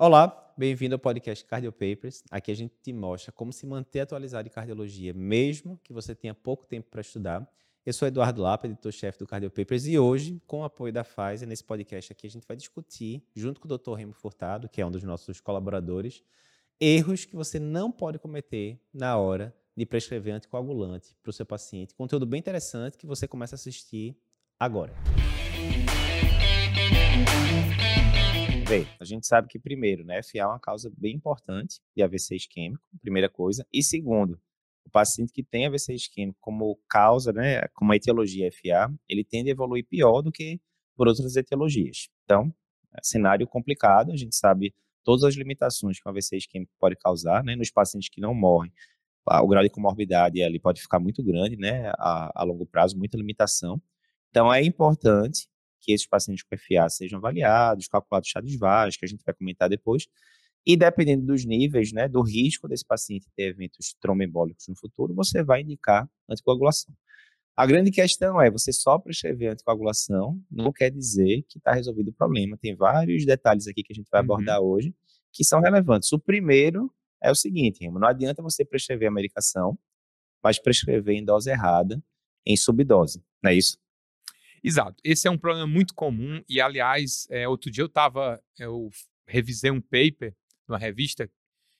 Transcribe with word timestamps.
Olá, 0.00 0.54
bem-vindo 0.56 0.94
ao 0.94 0.98
podcast 1.00 1.44
Cardio 1.44 1.72
Papers. 1.72 2.22
Aqui 2.30 2.52
a 2.52 2.54
gente 2.54 2.72
te 2.80 2.92
mostra 2.92 3.32
como 3.32 3.52
se 3.52 3.66
manter 3.66 3.98
atualizado 3.98 4.46
em 4.46 4.50
cardiologia, 4.50 5.12
mesmo 5.12 5.76
que 5.82 5.92
você 5.92 6.14
tenha 6.14 6.32
pouco 6.32 6.64
tempo 6.64 6.88
para 6.88 7.00
estudar. 7.00 7.44
Eu 7.84 7.92
sou 7.92 8.06
Eduardo 8.06 8.40
Lapa, 8.40 8.68
editor-chefe 8.68 9.18
do 9.18 9.26
Cardio 9.26 9.50
Papers, 9.50 9.88
e 9.88 9.98
hoje, 9.98 10.40
com 10.46 10.60
o 10.60 10.64
apoio 10.64 10.92
da 10.92 11.02
Pfizer, 11.02 11.48
nesse 11.48 11.64
podcast 11.64 12.12
aqui, 12.12 12.28
a 12.28 12.30
gente 12.30 12.46
vai 12.46 12.56
discutir, 12.56 13.24
junto 13.34 13.60
com 13.60 13.66
o 13.66 13.76
Dr. 13.76 13.94
Remo 13.94 14.12
Furtado, 14.12 14.68
que 14.68 14.80
é 14.80 14.86
um 14.86 14.90
dos 14.92 15.02
nossos 15.02 15.40
colaboradores, 15.40 16.22
erros 16.80 17.24
que 17.24 17.34
você 17.34 17.58
não 17.58 17.90
pode 17.90 18.20
cometer 18.20 18.80
na 18.94 19.16
hora 19.16 19.52
de 19.76 19.84
prescrever 19.84 20.32
anticoagulante 20.32 21.16
para 21.20 21.30
o 21.30 21.32
seu 21.32 21.44
paciente. 21.44 21.92
Conteúdo 21.96 22.24
bem 22.24 22.38
interessante 22.38 22.96
que 22.96 23.04
você 23.04 23.26
começa 23.26 23.56
a 23.56 23.58
assistir 23.58 24.16
agora. 24.60 24.94
Vê, 28.68 28.86
a 29.00 29.04
gente 29.06 29.26
sabe 29.26 29.48
que, 29.48 29.58
primeiro, 29.58 30.04
né, 30.04 30.22
FA 30.22 30.40
é 30.40 30.46
uma 30.46 30.60
causa 30.60 30.92
bem 30.94 31.16
importante 31.16 31.80
de 31.96 32.02
AVC 32.02 32.36
isquêmico, 32.36 32.84
primeira 33.00 33.26
coisa. 33.26 33.66
E 33.72 33.82
segundo, 33.82 34.38
o 34.84 34.90
paciente 34.90 35.32
que 35.32 35.42
tem 35.42 35.66
AVC 35.66 35.94
isquêmico 35.94 36.36
como 36.38 36.78
causa, 36.86 37.32
né, 37.32 37.66
como 37.68 37.94
etiologia 37.94 38.50
FA, 38.52 38.92
ele 39.08 39.24
tende 39.24 39.48
a 39.48 39.52
evoluir 39.52 39.86
pior 39.86 40.20
do 40.20 40.30
que 40.30 40.60
por 40.94 41.08
outras 41.08 41.34
etiologias. 41.34 42.10
Então, 42.24 42.52
é 42.94 43.00
cenário 43.02 43.46
complicado, 43.46 44.12
a 44.12 44.16
gente 44.16 44.36
sabe 44.36 44.74
todas 45.02 45.24
as 45.24 45.34
limitações 45.34 45.98
que 45.98 46.06
o 46.06 46.10
AVC 46.10 46.36
isquêmico 46.36 46.74
pode 46.78 46.96
causar, 46.96 47.42
né, 47.42 47.56
nos 47.56 47.70
pacientes 47.70 48.10
que 48.10 48.20
não 48.20 48.34
morrem. 48.34 48.70
O 49.26 49.48
grau 49.48 49.62
de 49.62 49.70
comorbidade 49.70 50.42
ali 50.42 50.58
pode 50.58 50.82
ficar 50.82 50.98
muito 50.98 51.22
grande, 51.22 51.56
né, 51.56 51.90
a, 51.96 52.42
a 52.42 52.44
longo 52.44 52.66
prazo, 52.66 52.98
muita 52.98 53.16
limitação. 53.16 53.80
Então, 54.28 54.52
é 54.52 54.62
importante 54.62 55.48
que 55.80 55.92
esses 55.92 56.06
pacientes 56.06 56.44
com 56.44 56.56
FA 56.56 56.88
sejam 56.88 57.18
avaliados, 57.18 57.88
calculados 57.88 58.28
chá 58.28 58.40
de 58.40 58.58
que 58.98 59.04
a 59.04 59.08
gente 59.08 59.24
vai 59.24 59.34
comentar 59.34 59.68
depois, 59.68 60.06
e 60.66 60.76
dependendo 60.76 61.24
dos 61.24 61.44
níveis, 61.44 61.92
né, 61.92 62.08
do 62.08 62.20
risco 62.20 62.68
desse 62.68 62.84
paciente 62.84 63.26
ter 63.34 63.50
eventos 63.50 63.94
tromboembólicos 64.00 64.66
no 64.68 64.76
futuro, 64.76 65.14
você 65.14 65.42
vai 65.42 65.62
indicar 65.62 66.08
anticoagulação. 66.28 66.94
A 67.56 67.66
grande 67.66 67.90
questão 67.90 68.40
é, 68.40 68.50
você 68.50 68.72
só 68.72 68.98
prescrever 68.98 69.50
anticoagulação 69.50 70.40
não 70.50 70.72
quer 70.72 70.90
dizer 70.90 71.42
que 71.48 71.58
está 71.58 71.72
resolvido 71.72 72.10
o 72.10 72.12
problema. 72.12 72.56
Tem 72.56 72.76
vários 72.76 73.24
detalhes 73.24 73.66
aqui 73.66 73.82
que 73.82 73.92
a 73.92 73.96
gente 73.96 74.08
vai 74.10 74.20
uhum. 74.20 74.26
abordar 74.26 74.60
hoje 74.60 74.94
que 75.32 75.42
são 75.42 75.60
relevantes. 75.60 76.12
O 76.12 76.18
primeiro 76.18 76.92
é 77.22 77.30
o 77.30 77.34
seguinte, 77.34 77.88
não 77.90 78.06
adianta 78.06 78.42
você 78.42 78.64
prescrever 78.64 79.08
a 79.08 79.10
medicação, 79.10 79.76
mas 80.42 80.58
prescrever 80.58 81.16
em 81.16 81.24
dose 81.24 81.50
errada, 81.50 82.00
em 82.46 82.56
subdose, 82.56 83.22
não 83.42 83.50
é 83.50 83.54
isso? 83.54 83.76
Exato. 84.62 84.96
Esse 85.04 85.28
é 85.28 85.30
um 85.30 85.38
problema 85.38 85.66
muito 85.66 85.94
comum 85.94 86.42
e, 86.48 86.60
aliás, 86.60 87.26
é, 87.30 87.48
outro 87.48 87.70
dia 87.70 87.82
eu 87.82 87.86
estava, 87.86 88.42
eu 88.58 88.90
revisei 89.26 89.70
um 89.70 89.80
paper 89.80 90.34
numa 90.66 90.78
revista 90.78 91.30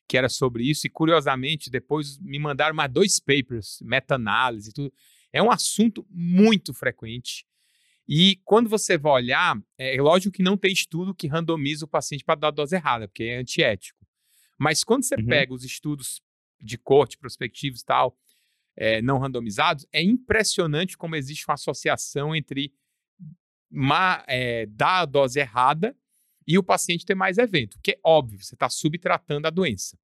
que 0.08 0.16
era 0.16 0.28
sobre 0.28 0.64
isso 0.64 0.86
e, 0.86 0.90
curiosamente, 0.90 1.70
depois 1.70 2.18
me 2.18 2.38
mandaram 2.38 2.74
mais 2.74 2.90
dois 2.90 3.20
papers, 3.20 3.78
meta-análise 3.82 4.70
e 4.70 4.72
tudo. 4.72 4.92
É 5.32 5.42
um 5.42 5.50
assunto 5.50 6.06
muito 6.10 6.72
frequente 6.72 7.46
e 8.08 8.40
quando 8.42 8.70
você 8.70 8.96
vai 8.96 9.12
olhar, 9.12 9.60
é 9.76 10.00
lógico 10.00 10.34
que 10.34 10.42
não 10.42 10.56
tem 10.56 10.72
estudo 10.72 11.14
que 11.14 11.26
randomiza 11.26 11.84
o 11.84 11.88
paciente 11.88 12.24
para 12.24 12.40
dar 12.40 12.48
a 12.48 12.52
dose 12.52 12.74
errada, 12.74 13.06
porque 13.06 13.24
é 13.24 13.36
antiético. 13.36 13.98
Mas 14.58 14.82
quando 14.82 15.04
você 15.04 15.14
uhum. 15.16 15.26
pega 15.26 15.52
os 15.52 15.62
estudos 15.62 16.22
de 16.58 16.78
corte, 16.78 17.18
prospectivos 17.18 17.82
e 17.82 17.84
tal, 17.84 18.16
é, 18.80 19.02
não 19.02 19.18
randomizados, 19.18 19.84
é 19.92 20.00
impressionante 20.00 20.96
como 20.96 21.16
existe 21.16 21.44
uma 21.48 21.54
associação 21.54 22.34
entre 22.34 22.72
é, 24.28 24.66
dar 24.66 25.00
a 25.00 25.04
dose 25.04 25.40
errada 25.40 25.96
e 26.46 26.56
o 26.56 26.62
paciente 26.62 27.04
ter 27.04 27.16
mais 27.16 27.38
evento, 27.38 27.78
que 27.82 27.90
é 27.90 28.00
óbvio, 28.04 28.42
você 28.42 28.54
está 28.54 28.68
subtratando 28.68 29.48
a 29.48 29.50
doença. 29.50 29.98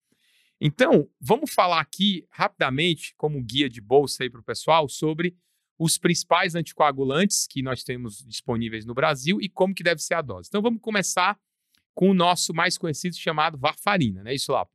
Então, 0.60 1.08
vamos 1.20 1.52
falar 1.52 1.80
aqui 1.80 2.26
rapidamente, 2.30 3.14
como 3.16 3.42
guia 3.42 3.68
de 3.68 3.80
bolsa 3.80 4.24
aí 4.24 4.30
para 4.30 4.40
o 4.40 4.44
pessoal, 4.44 4.88
sobre 4.88 5.36
os 5.78 5.96
principais 5.96 6.54
anticoagulantes 6.54 7.46
que 7.46 7.62
nós 7.62 7.84
temos 7.84 8.24
disponíveis 8.26 8.84
no 8.84 8.94
Brasil 8.94 9.40
e 9.40 9.48
como 9.48 9.74
que 9.74 9.82
deve 9.82 10.02
ser 10.02 10.14
a 10.14 10.22
dose. 10.22 10.48
Então, 10.48 10.60
vamos 10.60 10.80
começar 10.80 11.38
com 11.94 12.10
o 12.10 12.14
nosso 12.14 12.52
mais 12.52 12.76
conhecido 12.76 13.16
chamado 13.16 13.56
varfarina, 13.56 14.22
né? 14.22 14.34
Isso 14.34 14.52
lá. 14.52 14.66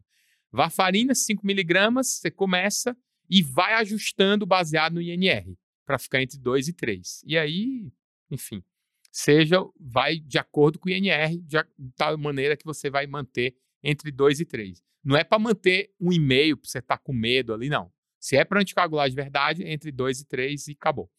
Varfarina, 0.52 1.14
5 1.14 1.46
miligramas, 1.46 2.08
você 2.08 2.32
começa 2.32 2.98
e 3.30 3.44
vai 3.44 3.74
ajustando 3.76 4.46
baseado 4.46 4.94
no 4.94 5.02
INR 5.02 5.56
para 5.86 6.00
ficar 6.00 6.22
entre 6.22 6.38
2 6.38 6.70
e 6.70 6.74
3. 6.74 7.24
E 7.26 7.38
aí, 7.38 7.92
enfim, 8.32 8.64
seja, 9.12 9.58
vai 9.80 10.20
de 10.20 10.38
acordo 10.38 10.80
com 10.80 10.90
o 10.90 10.92
INR, 10.92 11.38
de 11.42 11.58
tal 11.96 12.18
maneira 12.18 12.58
que 12.58 12.66
você 12.66 12.90
vai 12.90 13.06
manter 13.08 13.56
entre 13.84 14.12
2 14.12 14.40
e 14.40 14.46
3. 14.46 14.84
Não 15.04 15.16
é 15.16 15.24
para 15.24 15.40
manter 15.40 15.94
um 16.00 16.12
e-mail 16.12 16.58
para 16.58 16.70
você 16.70 16.80
estar 16.80 16.98
tá 16.98 17.04
com 17.04 17.14
medo 17.14 17.54
ali, 17.54 17.70
não. 17.70 17.92
Se 18.20 18.36
é 18.36 18.44
para 18.44 18.60
anticoagular 18.60 19.10
de 19.10 19.16
verdade, 19.16 19.64
entre 19.64 19.92
2 19.92 20.22
e 20.22 20.26
3 20.26 20.68
e 20.68 20.72
acabou. 20.74 21.10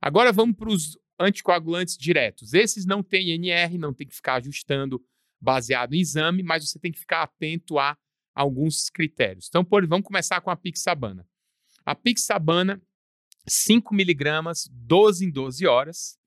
Agora 0.00 0.32
vamos 0.32 0.56
para 0.56 0.68
os 0.68 0.98
anticoagulantes 1.18 1.96
diretos. 1.96 2.52
Esses 2.52 2.84
não 2.84 3.02
têm 3.02 3.30
INR, 3.30 3.78
não 3.78 3.94
tem 3.94 4.06
que 4.06 4.14
ficar 4.14 4.34
ajustando 4.34 5.02
baseado 5.40 5.94
em 5.94 6.00
exame, 6.00 6.42
mas 6.42 6.68
você 6.68 6.78
tem 6.78 6.92
que 6.92 6.98
ficar 6.98 7.22
atento 7.22 7.78
a 7.78 7.96
alguns 8.34 8.88
critérios. 8.90 9.46
Então, 9.48 9.64
por, 9.64 9.86
vamos 9.86 10.06
começar 10.06 10.40
com 10.40 10.50
a 10.50 10.56
Pixabana. 10.56 11.26
A 11.84 11.94
Pixabana, 11.94 12.80
5 13.46 13.94
miligramas, 13.94 14.68
12 14.72 15.26
em 15.26 15.30
12 15.30 15.66
horas. 15.66 16.18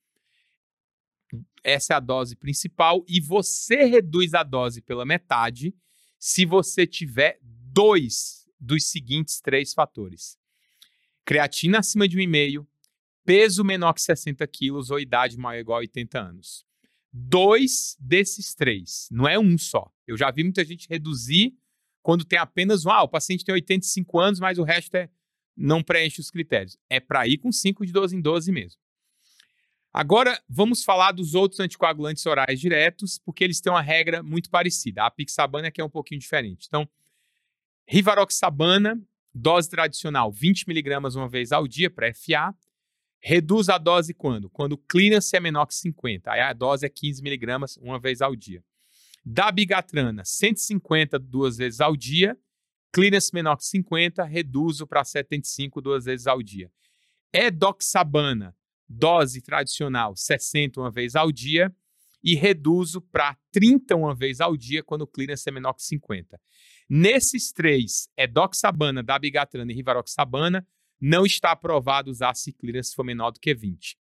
Essa 1.64 1.94
é 1.94 1.98
a 1.98 2.00
dose 2.00 2.36
principal 2.36 3.04
e 3.08 3.20
você 3.20 3.86
reduz 3.86 4.34
a 4.34 4.44
dose 4.44 4.82
pela 4.82 5.06
metade 5.06 5.76
se 6.20 6.46
você 6.46 6.86
tiver 6.86 7.40
dois 7.42 8.48
dos 8.60 8.86
seguintes 8.86 9.42
três 9.42 9.74
fatores: 9.74 10.38
creatina 11.26 11.80
acima 11.80 12.08
de 12.08 12.18
1,5, 12.18 12.66
peso 13.26 13.64
menor 13.64 13.94
que 13.94 14.02
60 14.02 14.46
quilos 14.48 14.92
ou 14.92 15.00
idade 15.00 15.38
maior 15.38 15.58
ou 15.58 15.62
igual 15.62 15.78
a 15.78 15.82
80 15.82 16.20
anos. 16.20 16.66
Dois 17.12 17.96
desses 18.00 18.54
três, 18.54 19.08
não 19.10 19.28
é 19.28 19.40
um 19.40 19.58
só. 19.58 19.92
Eu 20.06 20.18
já 20.18 20.30
vi 20.30 20.44
muita 20.44 20.64
gente 20.66 20.88
reduzir 20.88 21.58
quando 22.06 22.24
tem 22.24 22.38
apenas 22.38 22.86
um, 22.86 22.92
ah, 22.92 23.02
o 23.02 23.08
paciente 23.08 23.44
tem 23.44 23.52
85 23.52 24.20
anos, 24.20 24.40
mas 24.40 24.60
o 24.60 24.64
resto 24.64 24.94
é 24.94 25.10
não 25.58 25.82
preenche 25.82 26.22
os 26.22 26.30
critérios. 26.30 26.78
É 26.88 27.00
para 27.00 27.28
ir 27.28 27.40
com 27.40 27.52
5 27.52 27.84
de 27.84 27.92
12 27.92 28.16
em 28.16 28.22
12 28.22 28.52
mesmo. 28.52 28.80
Agora, 29.92 30.40
vamos 30.48 30.84
falar 30.84 31.14
dos 31.14 31.34
outros 31.34 31.60
anticoagulantes 31.60 32.24
orais 32.28 32.60
diretos, 32.60 33.18
porque 33.18 33.44
eles 33.44 33.60
têm 33.60 33.74
uma 33.74 33.82
regra 33.82 34.22
muito 34.22 34.52
parecida. 34.52 35.04
A 35.04 35.10
pixabana 35.10 35.72
que 35.72 35.82
é 35.82 35.84
um 35.84 35.90
pouquinho 35.90 36.22
diferente. 36.22 36.68
Então, 36.68 36.88
rivaroxabana, 37.88 39.02
dose 39.34 39.68
tradicional 39.68 40.32
20mg 40.32 41.16
uma 41.16 41.28
vez 41.28 41.52
ao 41.52 41.68
dia 41.68 41.90
para 41.90 42.14
FA. 42.14 42.56
Reduz 43.20 43.68
a 43.68 43.80
dose 43.80 44.14
quando? 44.14 44.48
Quando 44.48 44.74
o 44.74 44.78
clearance 44.78 45.36
é 45.36 45.40
menor 45.40 45.66
que 45.66 45.74
50. 45.74 46.32
Aí 46.32 46.42
a 46.42 46.54
dose 46.54 46.86
é 46.86 46.90
15mg 46.90 47.80
uma 47.82 48.00
vez 48.00 48.22
ao 48.22 48.36
dia. 48.36 48.64
Dabigatrana, 49.26 50.24
150 50.24 51.18
duas 51.18 51.58
vezes 51.58 51.82
ao 51.82 51.96
dia. 51.96 52.38
Clearance 52.94 53.34
menor 53.34 53.58
que 53.58 53.66
50, 53.66 54.24
reduzo 54.24 54.86
para 54.86 55.04
75 55.04 55.82
duas 55.82 56.06
vezes 56.06 56.28
ao 56.28 56.44
dia. 56.44 56.72
Edoxabana, 57.34 58.56
dose 58.88 59.42
tradicional, 59.42 60.16
60 60.16 60.80
uma 60.80 60.92
vez 60.92 61.16
ao 61.16 61.32
dia. 61.32 61.76
E 62.24 62.36
reduzo 62.36 63.02
para 63.02 63.38
30 63.52 63.96
uma 63.96 64.16
vez 64.16 64.40
ao 64.40 64.56
dia 64.56 64.84
quando 64.84 65.02
o 65.02 65.08
clearance 65.08 65.48
é 65.48 65.52
menor 65.52 65.74
que 65.74 65.84
50. 65.84 66.40
Nesses 66.90 67.52
três, 67.52 68.10
edoxabana, 68.18 69.04
dabigatrana 69.04 69.72
e 69.72 69.76
rivaroxabana, 69.76 70.68
não 71.00 71.26
está 71.26 71.52
aprovado 71.52 72.10
usar 72.10 72.36
se 72.36 72.54
clearance 72.54 72.96
for 72.96 73.04
menor 73.04 73.32
do 73.32 73.40
que 73.40 73.54
20. 73.54 73.98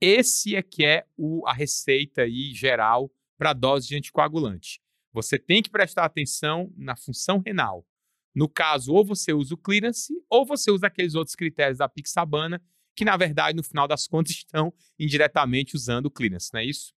Esse 0.00 0.54
é 0.54 0.62
que 0.62 0.84
é 0.84 1.06
o, 1.16 1.46
a 1.46 1.52
receita 1.52 2.22
aí 2.22 2.52
geral 2.52 3.10
para 3.38 3.52
dose 3.52 3.88
de 3.88 3.96
anticoagulante. 3.96 4.80
Você 5.12 5.38
tem 5.38 5.62
que 5.62 5.70
prestar 5.70 6.04
atenção 6.04 6.72
na 6.76 6.96
função 6.96 7.42
renal. 7.44 7.86
No 8.34 8.48
caso, 8.48 8.92
ou 8.92 9.04
você 9.04 9.32
usa 9.32 9.54
o 9.54 9.58
clearance, 9.58 10.12
ou 10.28 10.44
você 10.44 10.70
usa 10.70 10.88
aqueles 10.88 11.14
outros 11.14 11.34
critérios 11.34 11.78
da 11.78 11.88
Pixabana, 11.88 12.62
que 12.94 13.04
na 13.04 13.16
verdade, 13.16 13.56
no 13.56 13.62
final 13.62 13.88
das 13.88 14.06
contas, 14.06 14.32
estão 14.36 14.72
indiretamente 14.98 15.74
usando 15.74 16.06
o 16.06 16.10
clearance, 16.10 16.50
não 16.52 16.60
é 16.60 16.64
isso? 16.64 16.92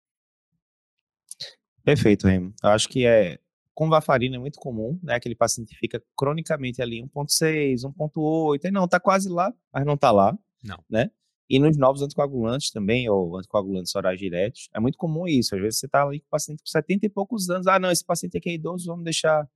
Perfeito, 1.84 2.26
Remo. 2.26 2.54
Eu 2.62 2.70
acho 2.70 2.88
que 2.88 3.06
é 3.06 3.38
com 3.76 3.90
varfarina 3.90 4.36
é 4.36 4.38
muito 4.38 4.58
comum, 4.58 4.98
né? 5.02 5.16
Aquele 5.16 5.34
paciente 5.34 5.76
fica 5.78 6.02
cronicamente 6.16 6.80
ali 6.80 7.02
1.6, 7.02 7.82
1.8, 7.82 8.64
e 8.64 8.70
não, 8.70 8.88
tá 8.88 8.98
quase 8.98 9.28
lá, 9.28 9.52
mas 9.70 9.84
não 9.84 9.98
tá 9.98 10.10
lá. 10.10 10.36
Não. 10.64 10.82
Né? 10.88 11.10
E 11.48 11.58
nos 11.58 11.76
novos 11.76 12.02
anticoagulantes 12.02 12.70
também, 12.70 13.08
ou 13.08 13.36
anticoagulantes 13.36 13.94
orais 13.94 14.18
diretos, 14.18 14.68
é 14.74 14.80
muito 14.80 14.98
comum 14.98 15.28
isso. 15.28 15.54
Às 15.54 15.60
vezes 15.60 15.78
você 15.78 15.86
está 15.86 16.02
ali 16.02 16.20
com 16.20 16.26
o 16.26 16.30
paciente 16.30 16.58
com 16.58 16.66
70 16.66 17.06
e 17.06 17.08
poucos 17.08 17.48
anos. 17.48 17.66
Ah, 17.66 17.78
não, 17.78 17.90
esse 17.90 18.04
paciente 18.04 18.36
aqui 18.36 18.50
é 18.50 18.54
idoso, 18.54 18.86
vamos 18.86 19.04
deixar 19.04 19.48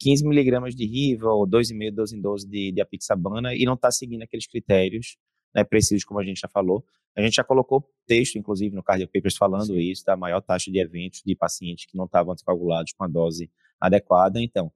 15 0.00 0.26
miligramas 0.26 0.74
de 0.74 0.86
Riva 0.86 1.28
ou 1.28 1.46
2,5, 1.46 1.90
12 1.94 2.16
em 2.16 2.20
12 2.20 2.48
de, 2.48 2.72
de 2.72 2.80
apixabana 2.80 3.54
e 3.54 3.64
não 3.64 3.74
está 3.74 3.90
seguindo 3.90 4.22
aqueles 4.22 4.46
critérios 4.46 5.16
né, 5.54 5.64
precisos, 5.64 6.04
como 6.04 6.20
a 6.20 6.24
gente 6.24 6.40
já 6.40 6.48
falou. 6.48 6.84
A 7.16 7.22
gente 7.22 7.34
já 7.34 7.44
colocou 7.44 7.84
texto, 8.06 8.36
inclusive, 8.36 8.74
no 8.74 8.82
Cardio 8.82 9.08
Papers 9.08 9.36
falando 9.36 9.66
Sim. 9.66 9.78
isso, 9.78 10.04
da 10.04 10.16
maior 10.16 10.40
taxa 10.40 10.70
de 10.70 10.78
eventos 10.78 11.22
de 11.24 11.34
pacientes 11.34 11.86
que 11.86 11.96
não 11.96 12.04
estavam 12.04 12.32
anticoagulados 12.32 12.92
com 12.92 13.04
a 13.04 13.08
dose 13.08 13.50
adequada. 13.80 14.40
Então, 14.40 14.70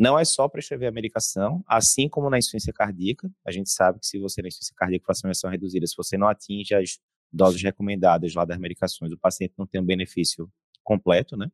não 0.00 0.18
é 0.18 0.24
só 0.24 0.48
prescrever 0.48 0.88
a 0.88 0.92
medicação, 0.92 1.62
assim 1.66 2.08
como 2.08 2.30
na 2.30 2.38
insuficiência 2.38 2.72
cardíaca. 2.72 3.30
A 3.44 3.52
gente 3.52 3.70
sabe 3.70 4.00
que 4.00 4.06
se 4.06 4.18
você 4.18 4.40
na 4.40 4.48
insuficiência 4.48 4.74
cardíaca 4.74 5.04
com 5.06 5.14
fração 5.14 5.50
reduzida, 5.50 5.86
se 5.86 5.94
você 5.94 6.16
não 6.16 6.26
atinge 6.26 6.74
as 6.74 6.98
doses 7.30 7.62
recomendadas 7.62 8.32
lá 8.34 8.46
das 8.46 8.58
medicações, 8.58 9.12
o 9.12 9.18
paciente 9.18 9.52
não 9.58 9.66
tem 9.66 9.78
um 9.78 9.84
benefício 9.84 10.50
completo, 10.82 11.36
né? 11.36 11.52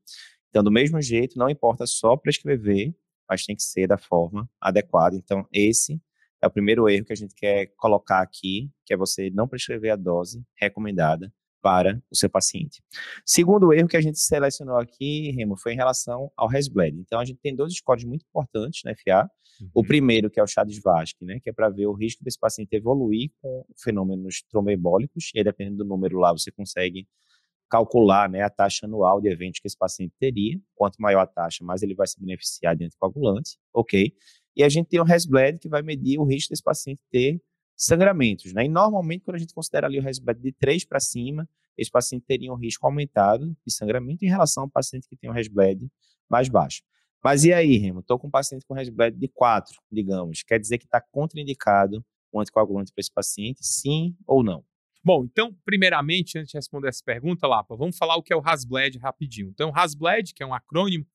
Então, 0.49 0.63
do 0.63 0.71
mesmo 0.71 1.03
jeito, 1.03 1.37
não 1.37 1.51
importa 1.51 1.89
só 1.89 2.17
prescrever, 2.17 2.95
mas 3.29 3.45
tem 3.45 3.57
que 3.57 3.65
ser 3.65 3.89
da 3.89 3.99
forma 3.99 4.49
adequada. 4.61 5.17
Então, 5.17 5.45
esse 5.53 6.01
é 6.41 6.47
o 6.47 6.51
primeiro 6.51 6.89
erro 6.89 7.05
que 7.05 7.13
a 7.13 7.17
gente 7.17 7.35
quer 7.35 7.67
colocar 7.77 8.23
aqui, 8.23 8.71
que 8.85 8.95
é 8.95 8.97
você 8.97 9.29
não 9.29 9.49
prescrever 9.49 9.91
a 9.91 9.97
dose 9.97 10.45
recomendada 10.55 11.33
para 11.67 12.01
o 12.09 12.15
seu 12.17 12.31
paciente. 12.31 12.81
Segundo 13.25 13.73
erro 13.73 13.89
que 13.89 13.97
a 13.97 14.01
gente 14.01 14.21
selecionou 14.21 14.77
aqui, 14.77 15.33
Remo, 15.33 15.57
foi 15.57 15.73
em 15.73 15.77
relação 15.77 16.31
ao 16.37 16.47
RESBLED. 16.47 17.01
Então, 17.01 17.19
a 17.19 17.25
gente 17.25 17.41
tem 17.43 17.57
dois 17.57 17.75
scores 17.75 18.05
muito 18.05 18.25
importantes 18.25 18.83
na 18.85 18.95
FA. 18.95 19.29
Uhum. 19.61 19.71
O 19.75 19.85
primeiro, 19.85 20.31
que 20.31 20.39
é 20.39 20.43
o 20.45 20.47
Chades-Vasque, 20.47 21.25
né, 21.25 21.41
que 21.43 21.51
é 21.51 21.53
para 21.53 21.69
ver 21.69 21.89
o 21.89 21.93
risco 21.93 22.23
desse 22.23 22.39
paciente 22.39 22.73
evoluir 22.77 23.33
com 23.43 23.67
fenômenos 23.83 24.45
tromboembólicos, 24.49 25.33
e 25.35 25.39
aí, 25.39 25.45
dependendo 25.45 25.79
do 25.79 25.85
número 25.85 26.21
lá, 26.21 26.31
você 26.31 26.53
consegue 26.53 27.09
calcular 27.69 28.31
né, 28.31 28.43
a 28.43 28.49
taxa 28.49 28.87
anual 28.87 29.21
de 29.21 29.29
eventos 29.29 29.59
que 29.59 29.67
esse 29.67 29.77
paciente 29.77 30.15
teria. 30.21 30.61
Quanto 30.77 31.03
maior 31.03 31.23
a 31.23 31.27
taxa, 31.27 31.65
mais 31.65 31.83
ele 31.83 31.97
vai 31.97 32.07
se 32.07 32.21
beneficiar 32.21 32.77
de 32.77 32.85
anticoagulante, 32.85 33.59
ok? 33.75 34.13
E 34.55 34.63
a 34.63 34.69
gente 34.69 34.87
tem 34.87 35.01
o 35.01 35.05
RESBLED, 35.05 35.59
que 35.59 35.69
vai 35.69 35.83
medir 35.83 36.17
o 36.21 36.25
risco 36.25 36.51
desse 36.51 36.63
paciente 36.63 37.01
ter 37.11 37.41
sangramentos, 37.77 38.53
né? 38.53 38.65
E 38.65 38.69
normalmente, 38.69 39.25
quando 39.25 39.37
a 39.37 39.39
gente 39.39 39.55
considera 39.55 39.87
ali 39.87 39.99
o 39.99 40.03
RESBLED 40.03 40.41
de 40.41 40.53
3 40.53 40.85
para 40.85 40.99
cima, 40.99 41.49
esse 41.77 41.91
paciente 41.91 42.25
teria 42.27 42.53
um 42.53 42.57
risco 42.57 42.87
aumentado 42.87 43.55
de 43.65 43.73
sangramento 43.73 44.25
em 44.25 44.29
relação 44.29 44.65
ao 44.65 44.71
paciente 44.71 45.07
que 45.09 45.17
tem 45.17 45.29
um 45.29 45.33
RESBLED 45.33 45.91
mais 46.29 46.49
baixo. 46.49 46.83
Mas 47.23 47.45
e 47.45 47.53
aí, 47.53 47.77
Remo? 47.77 48.01
Estou 48.01 48.19
com 48.19 48.29
um 48.29 48.31
paciente 48.31 48.65
com 48.67 48.75
RESBLED 48.75 49.19
de 49.19 49.29
4, 49.29 49.77
digamos. 49.91 50.43
Quer 50.43 50.59
dizer 50.59 50.79
que 50.79 50.85
está 50.85 51.01
contraindicado 51.01 52.05
o 52.33 52.41
anticoagulante 52.41 52.93
para 52.93 53.01
esse 53.01 53.13
paciente, 53.13 53.65
sim 53.65 54.17
ou 54.27 54.43
não? 54.43 54.65
Bom, 55.05 55.25
então, 55.25 55.55
primeiramente, 55.65 56.39
antes 56.39 56.51
de 56.51 56.59
responder 56.59 56.89
essa 56.89 57.03
pergunta, 57.05 57.47
Lapa, 57.47 57.77
vamos 57.77 57.97
falar 57.97 58.17
o 58.17 58.23
que 58.23 58.33
é 58.33 58.37
o 58.37 58.41
RASBLED 58.41 58.99
rapidinho. 58.99 59.49
Então, 59.51 59.71
RASBLED, 59.71 60.35
que 60.35 60.43
é 60.43 60.47
um 60.47 60.55
acrônimo, 60.55 61.07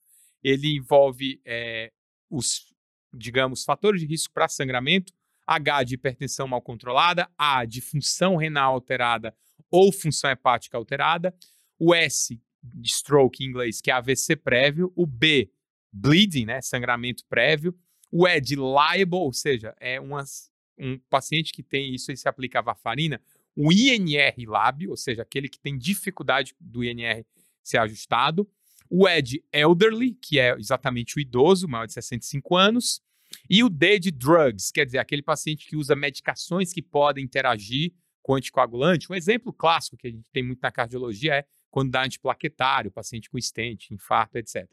ele 0.44 0.78
envolve 0.78 1.42
é, 1.46 1.92
os, 2.30 2.74
digamos, 3.14 3.64
fatores 3.64 4.02
de 4.02 4.08
risco 4.08 4.34
para 4.34 4.48
sangramento, 4.48 5.14
H 5.56 5.84
de 5.84 5.96
hipertensão 5.96 6.48
mal 6.48 6.62
controlada, 6.62 7.30
A 7.38 7.66
de 7.66 7.82
função 7.82 8.36
renal 8.36 8.74
alterada 8.74 9.36
ou 9.70 9.92
função 9.92 10.30
hepática 10.30 10.78
alterada, 10.78 11.34
o 11.80 11.94
S 11.94 12.40
de 12.64 12.90
stroke 12.90 13.44
em 13.44 13.48
inglês, 13.48 13.82
que 13.82 13.90
é 13.90 13.94
AVC 13.94 14.36
prévio, 14.36 14.92
o 14.96 15.06
B, 15.06 15.52
bleeding, 15.92 16.46
né, 16.46 16.62
sangramento 16.62 17.26
prévio, 17.28 17.76
o 18.12 18.28
E 18.28 18.40
de 18.40 18.56
liable, 18.56 19.20
ou 19.20 19.34
seja, 19.34 19.74
é 19.80 20.00
umas, 20.00 20.52
um 20.78 21.00
paciente 21.10 21.54
que 21.54 21.64
tem 21.64 21.94
isso 21.94 22.12
e 22.12 22.18
se 22.18 22.28
aplica 22.28 22.60
a 22.60 22.62
varfarina, 22.62 23.22
o 23.56 23.72
INR 23.72 24.36
lab, 24.48 24.88
ou 24.88 24.98
seja, 24.98 25.22
aquele 25.22 25.50
que 25.50 25.60
tem 25.60 25.78
dificuldade 25.78 26.56
do 26.60 26.84
INR 26.84 27.26
ser 27.64 27.78
ajustado, 27.78 28.48
o 28.90 29.08
E 29.08 29.22
de 29.22 29.44
elderly, 29.54 30.14
que 30.14 30.40
é 30.40 30.54
exatamente 30.58 31.18
o 31.18 31.20
idoso, 31.20 31.68
maior 31.68 31.86
de 31.86 31.94
65 31.94 32.56
anos, 32.56 33.02
e 33.50 33.64
o 33.64 33.70
D 33.70 34.00
de 34.00 34.12
drugs, 34.12 34.72
quer 34.72 34.86
dizer, 34.86 34.98
aquele 34.98 35.22
paciente 35.22 35.68
que 35.68 35.76
usa 35.76 35.96
medicações 35.96 36.74
que 36.74 36.82
podem 36.82 37.24
interagir 37.24 37.94
com 38.22 38.36
anticoagulante. 38.36 39.12
Um 39.12 39.16
exemplo 39.16 39.52
clássico 39.52 39.98
que 39.98 40.08
a 40.08 40.12
gente 40.12 40.26
tem 40.32 40.44
muito 40.44 40.62
na 40.62 40.72
cardiologia 40.72 41.36
é 41.36 41.46
quando 41.70 41.92
dá 41.92 42.04
antiplaquetário, 42.04 42.92
paciente 42.92 43.30
com 43.30 43.40
stent, 43.40 43.92
infarto, 43.92 44.38
etc. 44.38 44.70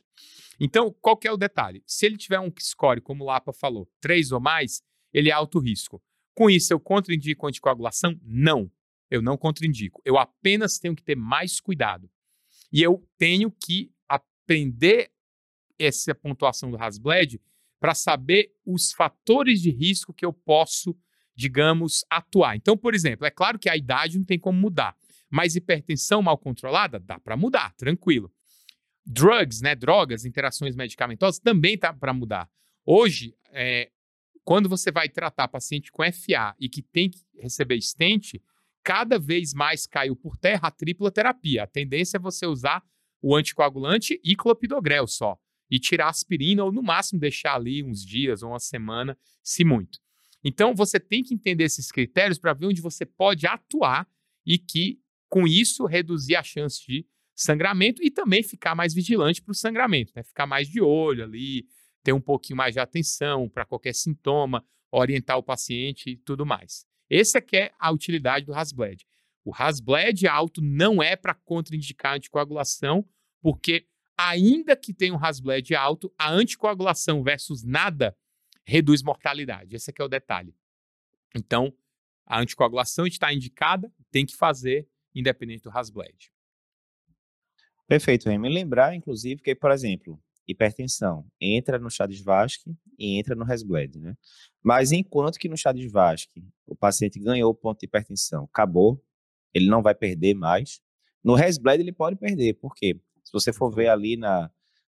Então, 0.59 0.95
qual 1.01 1.17
que 1.17 1.29
é 1.29 1.33
o 1.33 1.37
detalhe? 1.37 1.83
Se 1.87 2.07
ele 2.07 2.17
tiver 2.17 2.41
um 2.41 2.53
score, 2.59 3.01
como 3.01 3.23
o 3.23 3.27
Lapa 3.27 3.53
falou, 3.53 3.89
3 4.01 4.33
ou 4.33 4.41
mais, 4.41 4.83
ele 5.13 5.31
é 5.31 5.33
alto 5.33 5.59
risco. 5.61 6.03
Com 6.35 6.51
isso, 6.51 6.73
eu 6.73 6.81
contraindico 6.81 7.47
anticoagulação? 7.47 8.19
Não, 8.23 8.71
eu 9.11 9.23
não 9.23 9.37
contraindico. 9.37 10.03
Eu 10.05 10.19
apenas 10.19 10.79
tenho 10.79 10.95
que 10.95 11.03
ter 11.03 11.17
mais 11.17 11.61
cuidado. 11.61 12.11
E 12.73 12.83
eu 12.83 13.07
tenho 13.17 13.51
que 13.51 13.91
aprender 14.09 15.11
essa 15.79 16.15
pontuação 16.15 16.71
do 16.71 16.77
Hasbled 16.77 17.41
para 17.81 17.95
saber 17.95 18.51
os 18.67 18.93
fatores 18.93 19.61
de 19.61 19.71
risco 19.71 20.13
que 20.13 20.25
eu 20.25 20.33
posso, 20.33 20.97
digamos, 21.35 22.05
atuar. 22.11 22.57
Então, 22.57 22.77
por 22.77 22.95
exemplo, 22.95 23.27
é 23.27 23.31
claro 23.31 23.59
que 23.59 23.69
a 23.69 23.77
idade 23.77 24.19
não 24.19 24.25
tem 24.25 24.39
como 24.39 24.59
mudar, 24.59 24.97
mas 25.31 25.57
hipertensão 25.57 26.23
mal 26.23 26.37
controlada 26.37 26.99
dá 26.99 27.19
para 27.19 27.37
mudar, 27.37 27.73
tranquilo. 27.75 28.33
Drugs, 29.07 29.61
né, 29.63 29.75
drogas, 29.75 30.25
interações 30.25 30.77
medicamentosas 30.77 31.39
também 31.39 31.79
tá 31.79 31.93
para 31.93 32.13
mudar. 32.13 32.49
Hoje, 32.85 33.35
é, 33.53 33.91
quando 34.45 34.69
você 34.69 34.91
vai 34.91 35.09
tratar 35.09 35.49
paciente 35.49 35.91
com 35.93 36.03
FA 36.13 36.55
e 36.59 36.69
que 36.69 36.83
tem 36.83 37.11
que 37.11 37.21
receber 37.39 37.81
stent, 37.81 38.41
cada 38.83 39.19
vez 39.19 39.55
mais 39.55 39.87
caiu 39.87 40.17
por 40.17 40.37
terra 40.37 40.69
a 40.69 40.71
tripla 40.71 41.11
terapia. 41.11 41.63
A 41.63 41.67
tendência 41.67 42.17
é 42.17 42.21
você 42.21 42.47
usar 42.47 42.83
o 43.21 43.35
anticoagulante 43.35 44.21
e 44.23 44.35
clopidogrel 44.35 45.07
só 45.07 45.39
e 45.71 45.79
tirar 45.79 46.09
aspirina 46.09 46.65
ou 46.65 46.73
no 46.73 46.83
máximo 46.83 47.21
deixar 47.21 47.55
ali 47.55 47.83
uns 47.83 48.05
dias 48.05 48.43
ou 48.43 48.51
uma 48.51 48.59
semana, 48.59 49.17
se 49.43 49.65
muito. 49.65 49.99
Então 50.43 50.75
você 50.75 50.99
tem 50.99 51.23
que 51.23 51.35
entender 51.35 51.65
esses 51.65 51.91
critérios 51.91 52.39
para 52.39 52.53
ver 52.53 52.67
onde 52.67 52.81
você 52.81 53.05
pode 53.05 53.47
atuar 53.47 54.09
e 54.47 54.59
que 54.59 54.99
com 55.29 55.47
isso 55.47 55.85
reduzir 55.85 56.37
a 56.37 56.43
chance 56.43 56.85
de 56.87 57.07
sangramento 57.35 58.03
e 58.03 58.11
também 58.11 58.43
ficar 58.43 58.75
mais 58.75 58.95
vigilante 58.95 59.43
para 59.43 59.53
o 59.53 59.55
sangramento, 59.55 60.13
né? 60.17 60.23
Ficar 60.23 60.47
mais 60.47 60.69
de 60.69 60.81
olho 60.81 61.23
ali, 61.23 61.67
ter 62.03 62.13
um 62.13 62.21
pouquinho 62.21 62.57
mais 62.57 62.75
de 62.75 62.81
atenção 62.81 63.49
para 63.49 63.65
qualquer 63.65 63.95
sintoma, 63.95 64.65
orientar 64.91 65.37
o 65.39 65.43
paciente 65.43 66.11
e 66.11 66.17
tudo 66.17 66.47
mais. 66.47 66.87
Esse 67.11 67.39
é 67.39 67.41
que 67.41 67.57
é 67.57 67.73
a 67.79 67.91
utilidade 67.91 68.47
do 68.47 68.55
Hasbled. 68.55 69.07
O 69.45 69.53
Hasbled 69.55 70.27
alto 70.27 70.61
não 70.61 71.03
é 71.03 71.17
para 71.17 71.35
contraindicar 71.35 72.17
anticoagulação, 72.17 73.07
porque 73.41 73.87
ainda 74.19 74.75
que 74.77 74.93
tenha 74.93 75.15
um 75.15 75.25
Hasbled 75.25 75.75
alto, 75.77 76.13
a 76.19 76.31
anticoagulação 76.31 77.23
versus 77.23 77.63
nada 77.63 78.17
reduz 78.65 79.03
mortalidade. 79.03 79.77
Esse 79.77 79.91
aqui 79.91 80.03
é 80.03 80.05
o 80.05 80.09
detalhe. 80.09 80.55
Então, 81.35 81.73
a 82.27 82.41
anticoagulação 82.41 83.07
está 83.07 83.33
indicada, 83.33 83.93
tem 84.11 84.27
que 84.27 84.37
fazer, 84.37 84.89
independente 85.15 85.63
do 85.63 85.71
Hasbled. 85.71 86.33
Perfeito, 87.87 88.29
Remy. 88.29 88.49
Lembrar, 88.49 88.95
inclusive, 88.95 89.41
que, 89.41 89.55
por 89.55 89.71
exemplo, 89.71 90.21
hipertensão 90.47 91.27
entra 91.41 91.79
no 91.79 91.91
chá 91.91 92.07
de 92.07 92.23
Vasque 92.23 92.75
e 92.99 93.19
entra 93.19 93.35
no 93.35 93.45
Hasbled, 93.45 93.99
né? 93.99 94.15
Mas 94.63 94.93
enquanto 94.93 95.39
que 95.39 95.49
no 95.49 95.57
chá 95.57 95.73
de 95.73 95.89
Vasque 95.89 96.45
o 96.67 96.75
paciente 96.75 97.19
ganhou 97.19 97.51
o 97.51 97.55
ponto 97.55 97.81
de 97.81 97.87
hipertensão, 97.87 98.45
acabou, 98.45 99.03
ele 99.55 99.69
não 99.69 99.83
vai 99.83 99.95
perder 99.95 100.35
mais. 100.35 100.81
No 101.23 101.35
Hasbled 101.35 101.83
ele 101.83 101.93
pode 101.93 102.17
perder, 102.17 102.55
por 102.55 102.75
quê? 102.75 103.01
Se 103.29 103.33
você 103.33 103.53
for 103.53 103.71
ver 103.71 103.89
ali 103.89 104.17
na, 104.17 104.51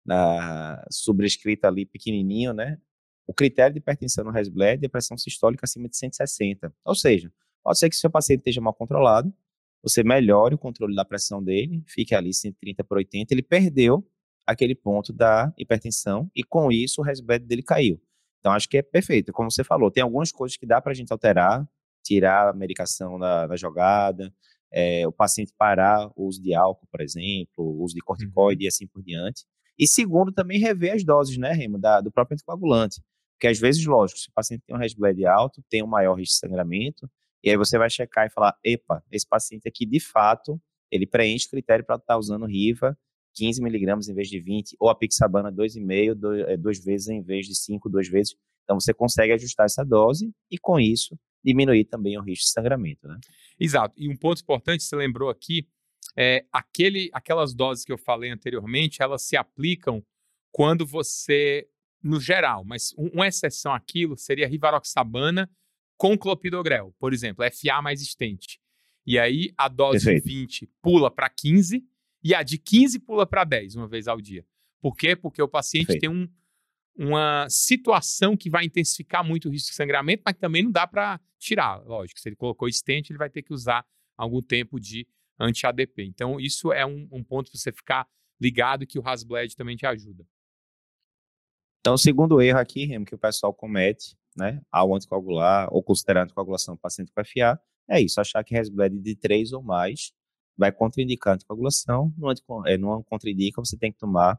na 0.05 0.83
sobrescrita 0.91 1.69
ali 1.69 1.85
pequenininho, 1.85 2.55
né? 2.55 2.79
O 3.27 3.35
critério 3.35 3.75
de 3.75 3.79
hipertensão 3.79 4.25
no 4.25 4.31
Resbled 4.31 4.85
é 4.85 4.89
pressão 4.89 5.19
sistólica 5.19 5.65
acima 5.65 5.87
de 5.87 5.97
160. 5.99 6.75
Ou 6.83 6.95
seja, 6.95 7.31
pode 7.63 7.79
ser 7.79 7.91
que 7.91 7.97
seu 7.97 8.11
paciente 8.11 8.41
esteja 8.41 8.61
mal 8.61 8.73
controlado, 8.73 9.33
você 9.83 10.03
melhore 10.03 10.55
o 10.55 10.59
controle 10.59 10.95
da 10.97 11.05
pressão 11.05 11.43
dele, 11.43 11.85
fique 11.87 12.15
ali 12.15 12.33
130 12.33 12.83
por 12.85 12.97
80, 12.97 13.35
ele 13.35 13.43
perdeu 13.43 14.07
aquele 14.47 14.75
ponto 14.75 15.13
da 15.13 15.53
hipertensão 15.59 16.31
e 16.35 16.43
com 16.43 16.73
isso 16.73 17.03
o 17.03 17.05
Resbled 17.05 17.47
dele 17.47 17.63
caiu. 17.63 18.01
Então 18.41 18.53
acho 18.53 18.69
que 18.69 18.79
é 18.79 18.83
perfeito. 18.83 19.31
Como 19.31 19.51
você 19.51 19.63
falou, 19.63 19.91
tem 19.91 20.03
algumas 20.03 20.33
coisas 20.33 20.57
que 20.57 20.67
dá 20.67 20.81
para 20.81 20.93
a 20.93 20.95
gente 20.95 21.13
alterar, 21.13 21.69
tirar 22.03 22.49
a 22.49 22.53
medicação 22.55 23.19
da, 23.19 23.47
da 23.47 23.57
jogada, 23.57 24.35
é, 24.73 25.07
o 25.07 25.13
paciente 25.13 25.53
parar 25.57 26.11
o 26.17 26.27
uso 26.27 26.41
de 26.43 26.55
álcool, 26.55 26.87
por 26.91 27.01
exemplo, 27.01 27.49
o 27.59 27.83
uso 27.83 27.95
de 27.95 28.01
corticoide 28.01 28.63
uhum. 28.63 28.65
e 28.65 28.69
assim 28.69 28.87
por 28.87 29.03
diante. 29.03 29.45
E 29.79 29.87
segundo, 29.87 30.33
também 30.33 30.59
rever 30.59 30.95
as 30.95 31.05
doses, 31.05 31.37
né, 31.37 31.53
Remo, 31.53 31.79
da, 31.79 32.01
do 32.01 32.11
próprio 32.11 32.35
anticoagulante. 32.35 33.03
Porque 33.35 33.49
às 33.49 33.59
vezes, 33.59 33.85
lógico, 33.85 34.19
se 34.19 34.29
o 34.29 34.33
paciente 34.33 34.63
tem 34.67 34.77
um 34.77 34.79
Resbled 34.79 35.27
alto, 35.27 35.63
tem 35.69 35.83
um 35.83 35.87
maior 35.87 36.15
risco 36.15 36.35
de 36.35 36.39
sangramento, 36.39 37.11
e 37.43 37.51
aí 37.51 37.57
você 37.57 37.77
vai 37.77 37.91
checar 37.91 38.27
e 38.27 38.31
falar, 38.31 38.57
epa, 38.65 39.03
esse 39.11 39.27
paciente 39.27 39.67
aqui, 39.67 39.85
de 39.85 39.99
fato, 39.99 40.61
ele 40.91 41.07
preenche 41.07 41.49
critério 41.49 41.85
para 41.85 41.97
estar 41.97 42.15
tá 42.15 42.19
usando 42.19 42.47
Riva 42.47 42.97
15 43.35 43.63
miligramas 43.63 44.09
em 44.09 44.15
vez 44.15 44.29
de 44.29 44.39
20, 44.41 44.77
ou 44.79 44.89
a 44.89 44.95
Pixabana 44.95 45.51
2,5, 45.51 46.15
dois, 46.15 46.41
é, 46.49 46.57
duas 46.57 46.79
vezes 46.79 47.09
em 47.09 47.23
vez 47.23 47.47
de 47.47 47.57
5, 47.57 47.89
duas 47.89 48.09
vezes. 48.09 48.35
Então 48.65 48.79
você 48.79 48.93
consegue 48.95 49.33
ajustar 49.33 49.67
essa 49.67 49.85
dose 49.85 50.31
e 50.51 50.59
com 50.59 50.79
isso 50.79 51.17
diminuir 51.45 51.85
também 51.85 52.19
o 52.19 52.23
risco 52.23 52.47
de 52.47 52.53
sangramento, 52.53 53.09
né? 53.09 53.19
Exato. 53.59 53.95
E 53.97 54.09
um 54.09 54.17
ponto 54.17 54.41
importante, 54.41 54.83
você 54.83 54.97
lembrou 54.97 55.29
aqui, 55.31 55.67
é 56.17 56.45
aquele, 56.53 57.11
aquelas 57.13 57.55
doses 57.55 57.85
que 57.85 57.93
eu 57.93 57.99
falei 57.99 58.31
anteriormente, 58.31 59.03
elas 59.03 59.23
se 59.23 59.37
aplicam 59.37 60.05
quando 60.51 60.87
você, 60.87 61.69
no 62.03 62.21
geral, 62.21 62.65
mas 62.65 62.93
uma 62.97 63.27
exceção 63.27 63.73
àquilo 63.73 64.17
seria 64.17 64.47
rivaroxabana 64.47 65.51
com 65.97 66.19
clopidogrel, 66.19 66.95
por 66.99 67.13
exemplo, 67.13 67.45
FA 67.51 67.81
mais 67.81 68.03
estente. 68.03 68.61
E 69.07 69.19
aí 69.19 69.53
a 69.57 69.69
dose 69.69 70.05
Perfeito. 70.05 70.29
de 70.29 70.35
20 70.35 70.71
pula 70.83 71.11
para 71.11 71.29
15 71.29 71.85
e 72.23 72.35
a 72.35 72.43
de 72.43 72.59
15 72.59 72.99
pula 73.01 73.27
para 73.27 73.45
10 73.45 73.77
uma 73.77 73.89
vez 73.89 74.07
ao 74.07 74.21
dia. 74.21 74.45
Por 74.81 74.97
quê? 74.97 75.17
Porque 75.17 75.41
o 75.43 75.49
paciente 75.49 75.87
Perfeito. 75.87 76.01
tem 76.01 76.11
um, 76.11 76.29
uma 76.97 77.49
situação 77.49 78.37
que 78.37 78.51
vai 78.51 78.65
intensificar 78.65 79.25
muito 79.25 79.49
o 79.49 79.51
risco 79.51 79.71
de 79.71 79.77
sangramento, 79.77 80.23
mas 80.25 80.37
também 80.37 80.63
não 80.63 80.71
dá 80.71 80.87
para 80.87 81.21
tirar. 81.39 81.83
Lógico, 81.85 82.21
se 82.21 82.29
ele 82.29 82.37
colocou 82.37 82.69
estente, 82.69 83.13
ele 83.13 83.19
vai 83.19 83.31
ter 83.31 83.43
que 83.43 83.53
usar 83.53 83.85
algum 84.17 84.41
tempo 84.41 84.79
de 84.79 85.07
anti-ADP. 85.39 86.05
Então, 86.05 86.39
isso 86.39 86.73
é 86.73 86.85
um, 86.87 87.09
um 87.11 87.25
ponto 87.25 87.51
para 87.51 87.59
você 87.59 87.73
ficar 87.73 88.07
ligado 88.41 88.87
que 88.87 88.99
o 88.99 89.07
Hasbled 89.07 89.57
também 89.57 89.77
te 89.77 89.87
ajuda. 89.87 90.27
Então, 91.81 91.95
o 91.95 91.99
segundo 91.99 92.41
erro 92.41 92.59
aqui, 92.59 92.85
Remo, 92.85 93.05
que 93.05 93.15
o 93.15 93.19
pessoal 93.19 93.53
comete, 93.53 94.17
né, 94.37 94.61
ao 94.71 94.95
anticoagular 94.95 95.69
ou 95.73 95.83
considerar 95.83 96.25
anticoagulação 96.25 96.77
paciente 96.77 97.11
com 97.13 97.25
FA, 97.25 97.61
é 97.89 98.01
isso, 98.01 98.21
achar 98.21 98.45
que 98.45 98.57
Hasbled 98.57 99.01
de 99.01 99.17
3 99.17 99.53
ou 99.53 99.63
mais 99.63 100.13
vai 100.57 100.71
contraindicar 100.71 101.33
a 101.33 101.35
anticoagulação, 101.35 102.13
não, 102.17 102.31
é, 102.67 102.79
não 102.79 103.03
contraindica, 103.03 103.61
você 103.61 103.77
tem 103.77 103.91
que 103.91 103.99
tomar 103.99 104.39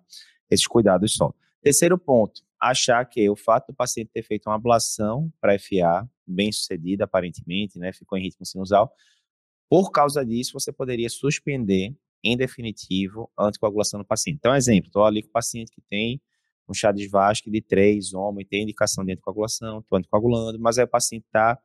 esses 0.49 0.65
cuidados 0.65 1.13
só. 1.13 1.33
Terceiro 1.63 1.97
ponto, 1.97 2.41
achar 2.59 3.05
que 3.05 3.29
o 3.29 3.37
fato 3.37 3.67
do 3.67 3.73
paciente 3.73 4.11
ter 4.13 4.21
feito 4.21 4.47
uma 4.47 4.55
ablação 4.55 5.31
para 5.39 5.57
FA, 5.57 6.05
bem 6.27 6.51
sucedida 6.51 7.05
aparentemente, 7.05 7.79
né, 7.79 7.93
ficou 7.93 8.17
em 8.17 8.21
ritmo 8.21 8.45
sinusal, 8.45 8.93
por 9.69 9.89
causa 9.89 10.25
disso 10.25 10.51
você 10.53 10.73
poderia 10.73 11.09
suspender 11.09 11.95
em 12.21 12.35
definitivo 12.35 13.31
a 13.37 13.47
anticoagulação 13.47 13.97
no 13.97 14.05
paciente. 14.05 14.35
Então, 14.37 14.53
exemplo, 14.53 14.87
estou 14.87 15.05
ali 15.05 15.23
com 15.23 15.29
o 15.29 15.31
paciente 15.31 15.71
que 15.71 15.81
tem 15.89 16.21
um 16.67 16.73
chá 16.73 16.91
de 16.91 17.07
Vasque 17.07 17.49
de 17.49 17.61
3, 17.61 18.13
homem, 18.13 18.45
tem 18.45 18.63
indicação 18.63 19.05
de 19.05 19.13
anticoagulação, 19.13 19.79
estou 19.79 19.97
anticoagulando, 19.97 20.59
mas 20.59 20.77
aí 20.77 20.83
o 20.83 20.87
paciente 20.87 21.25
está 21.25 21.57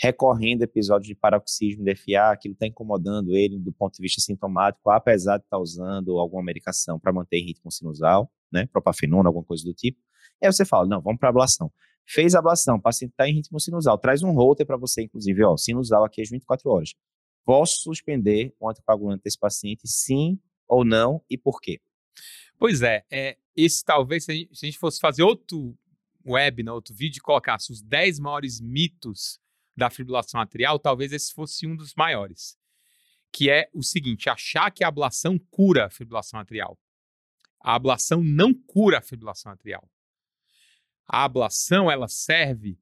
recorrendo 0.00 0.62
episódios 0.62 1.08
de 1.08 1.14
paroxismo 1.14 1.84
de 1.84 1.94
FA, 1.94 2.32
aquilo 2.32 2.54
está 2.54 2.66
incomodando 2.66 3.36
ele 3.36 3.58
do 3.58 3.72
ponto 3.72 3.94
de 3.94 4.02
vista 4.02 4.20
sintomático, 4.20 4.90
apesar 4.90 5.38
de 5.38 5.44
estar 5.44 5.56
tá 5.56 5.62
usando 5.62 6.18
alguma 6.18 6.42
medicação 6.42 6.98
para 6.98 7.12
manter 7.12 7.40
ritmo 7.40 7.70
sinusal, 7.70 8.30
né, 8.52 8.66
propafenona, 8.66 9.28
alguma 9.28 9.44
coisa 9.44 9.64
do 9.64 9.72
tipo. 9.72 10.00
E 10.40 10.46
aí 10.46 10.52
você 10.52 10.64
fala, 10.64 10.86
não, 10.86 11.00
vamos 11.00 11.20
para 11.20 11.28
ablação. 11.28 11.72
Fez 12.04 12.34
ablação, 12.34 12.76
o 12.76 12.82
paciente 12.82 13.12
está 13.12 13.28
em 13.28 13.34
ritmo 13.34 13.60
sinusal, 13.60 13.96
traz 13.96 14.22
um 14.22 14.32
holter 14.32 14.66
para 14.66 14.76
você, 14.76 15.02
inclusive, 15.02 15.44
ó, 15.44 15.56
sinusal 15.56 16.04
aqui 16.04 16.20
às 16.20 16.28
24 16.28 16.68
horas. 16.68 16.94
Posso 17.44 17.82
suspender 17.82 18.54
o 18.58 18.68
anticoagulante 18.68 19.22
desse 19.24 19.38
paciente, 19.38 19.82
sim 19.86 20.38
ou 20.68 20.84
não, 20.84 21.22
e 21.30 21.38
por 21.38 21.60
quê? 21.60 21.80
Pois 22.58 22.82
é, 22.82 23.04
é 23.10 23.36
esse 23.56 23.84
talvez, 23.84 24.24
se 24.24 24.32
a, 24.32 24.34
gente, 24.34 24.56
se 24.56 24.66
a 24.66 24.68
gente 24.68 24.78
fosse 24.78 25.00
fazer 25.00 25.22
outro 25.22 25.76
web, 26.26 26.62
né, 26.62 26.72
outro 26.72 26.94
vídeo, 26.94 27.18
e 27.18 27.22
colocasse 27.22 27.72
os 27.72 27.82
10 27.82 28.18
maiores 28.20 28.60
mitos 28.60 29.40
da 29.76 29.90
fibrilação 29.90 30.40
atrial, 30.40 30.78
talvez 30.78 31.12
esse 31.12 31.32
fosse 31.32 31.66
um 31.66 31.74
dos 31.74 31.94
maiores. 31.94 32.58
Que 33.32 33.50
é 33.50 33.68
o 33.72 33.82
seguinte: 33.82 34.28
achar 34.28 34.70
que 34.70 34.84
a 34.84 34.88
ablação 34.88 35.38
cura 35.50 35.86
a 35.86 35.90
fibrilação 35.90 36.38
atrial. 36.38 36.78
A 37.60 37.74
ablação 37.74 38.22
não 38.22 38.52
cura 38.52 38.98
a 38.98 39.02
fibrilação 39.02 39.52
atrial. 39.52 39.88
A 41.06 41.24
ablação 41.24 41.90
ela 41.90 42.08
serve 42.08 42.78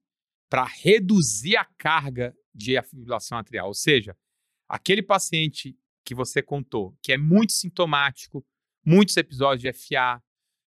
para 0.49 0.65
reduzir 0.65 1.57
a 1.57 1.65
carga 1.65 2.35
de 2.53 2.81
fibrilação 2.83 3.39
atrial, 3.39 3.69
ou 3.69 3.75
seja, 3.75 4.17
aquele 4.69 5.03
paciente 5.03 5.79
que 6.05 6.15
você 6.15 6.43
contou, 6.43 6.97
que 7.03 7.13
é 7.13 7.19
muito 7.19 7.53
sintomático, 7.53 8.45
muitos 8.85 9.17
episódios 9.17 9.63
de 9.63 9.73
FA, 9.73 10.21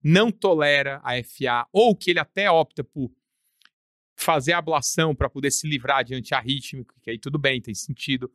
não 0.04 0.32
tolera 0.32 1.00
a 1.04 1.22
FA, 1.24 1.68
ou 1.72 1.96
que 1.96 2.10
ele 2.10 2.20
até 2.20 2.50
opta 2.50 2.84
por 2.84 3.12
fazer 4.18 4.54
a 4.54 4.58
ablação 4.58 5.16
para 5.16 5.30
poder 5.30 5.52
se 5.52 5.68
livrar 5.68 6.04
de 6.04 6.16
antiarrítmico, 6.16 6.96
que 7.02 7.12
aí 7.12 7.20
tudo 7.20 7.38
bem, 7.38 7.62
tem 7.62 7.76
sentido. 7.76 8.32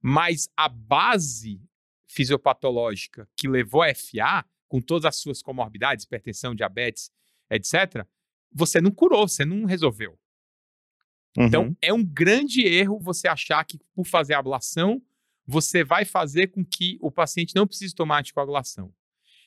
Mas 0.00 0.48
a 0.54 0.68
base 0.68 1.60
fisiopatológica 2.06 3.26
que 3.34 3.48
levou 3.48 3.82
a 3.82 3.92
FA, 3.94 4.44
com 4.68 4.82
todas 4.82 5.06
as 5.06 5.16
suas 5.16 5.42
comorbidades, 5.42 6.04
hipertensão, 6.04 6.54
diabetes, 6.54 7.10
etc., 7.50 8.06
você 8.52 8.80
não 8.80 8.90
curou, 8.90 9.26
você 9.26 9.46
não 9.46 9.64
resolveu. 9.64 10.18
Então, 11.36 11.62
uhum. 11.62 11.68
Então, 11.70 11.76
é 11.80 11.92
um 11.92 12.04
grande 12.04 12.60
erro 12.66 13.00
você 13.00 13.26
achar 13.26 13.64
que 13.64 13.78
por 13.94 14.06
fazer 14.06 14.34
a 14.34 14.38
ablação, 14.38 15.02
você 15.46 15.82
vai 15.82 16.04
fazer 16.04 16.48
com 16.48 16.62
que 16.64 16.98
o 17.00 17.10
paciente 17.10 17.54
não 17.56 17.66
precise 17.66 17.94
tomar 17.94 18.20
anticoagulação. 18.20 18.94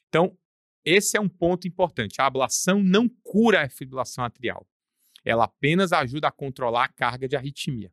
Então, 0.10 0.36
esse 0.84 1.16
é 1.16 1.22
um 1.22 1.30
ponto 1.30 1.68
importante. 1.68 2.20
A 2.20 2.26
ablação 2.26 2.82
não 2.82 3.08
cura 3.24 3.64
a 3.64 3.70
fibrilação 3.70 4.24
atrial. 4.24 4.68
Ela 5.28 5.44
apenas 5.44 5.92
ajuda 5.92 6.30
a 6.30 6.32
controlar 6.32 6.86
a 6.86 6.88
carga 6.88 7.28
de 7.28 7.36
arritmia. 7.36 7.92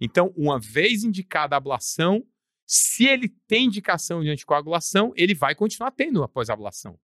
Então, 0.00 0.32
uma 0.36 0.60
vez 0.60 1.04
indicada 1.04 1.56
a 1.56 1.58
ablação, 1.58 2.22
se 2.66 3.06
ele 3.06 3.28
tem 3.46 3.66
indicação 3.66 4.22
de 4.22 4.28
anticoagulação, 4.28 5.12
ele 5.16 5.34
vai 5.34 5.54
continuar 5.54 5.90
tendo 5.90 6.22
após 6.22 6.50
a 6.50 6.52
ablação. 6.52 6.98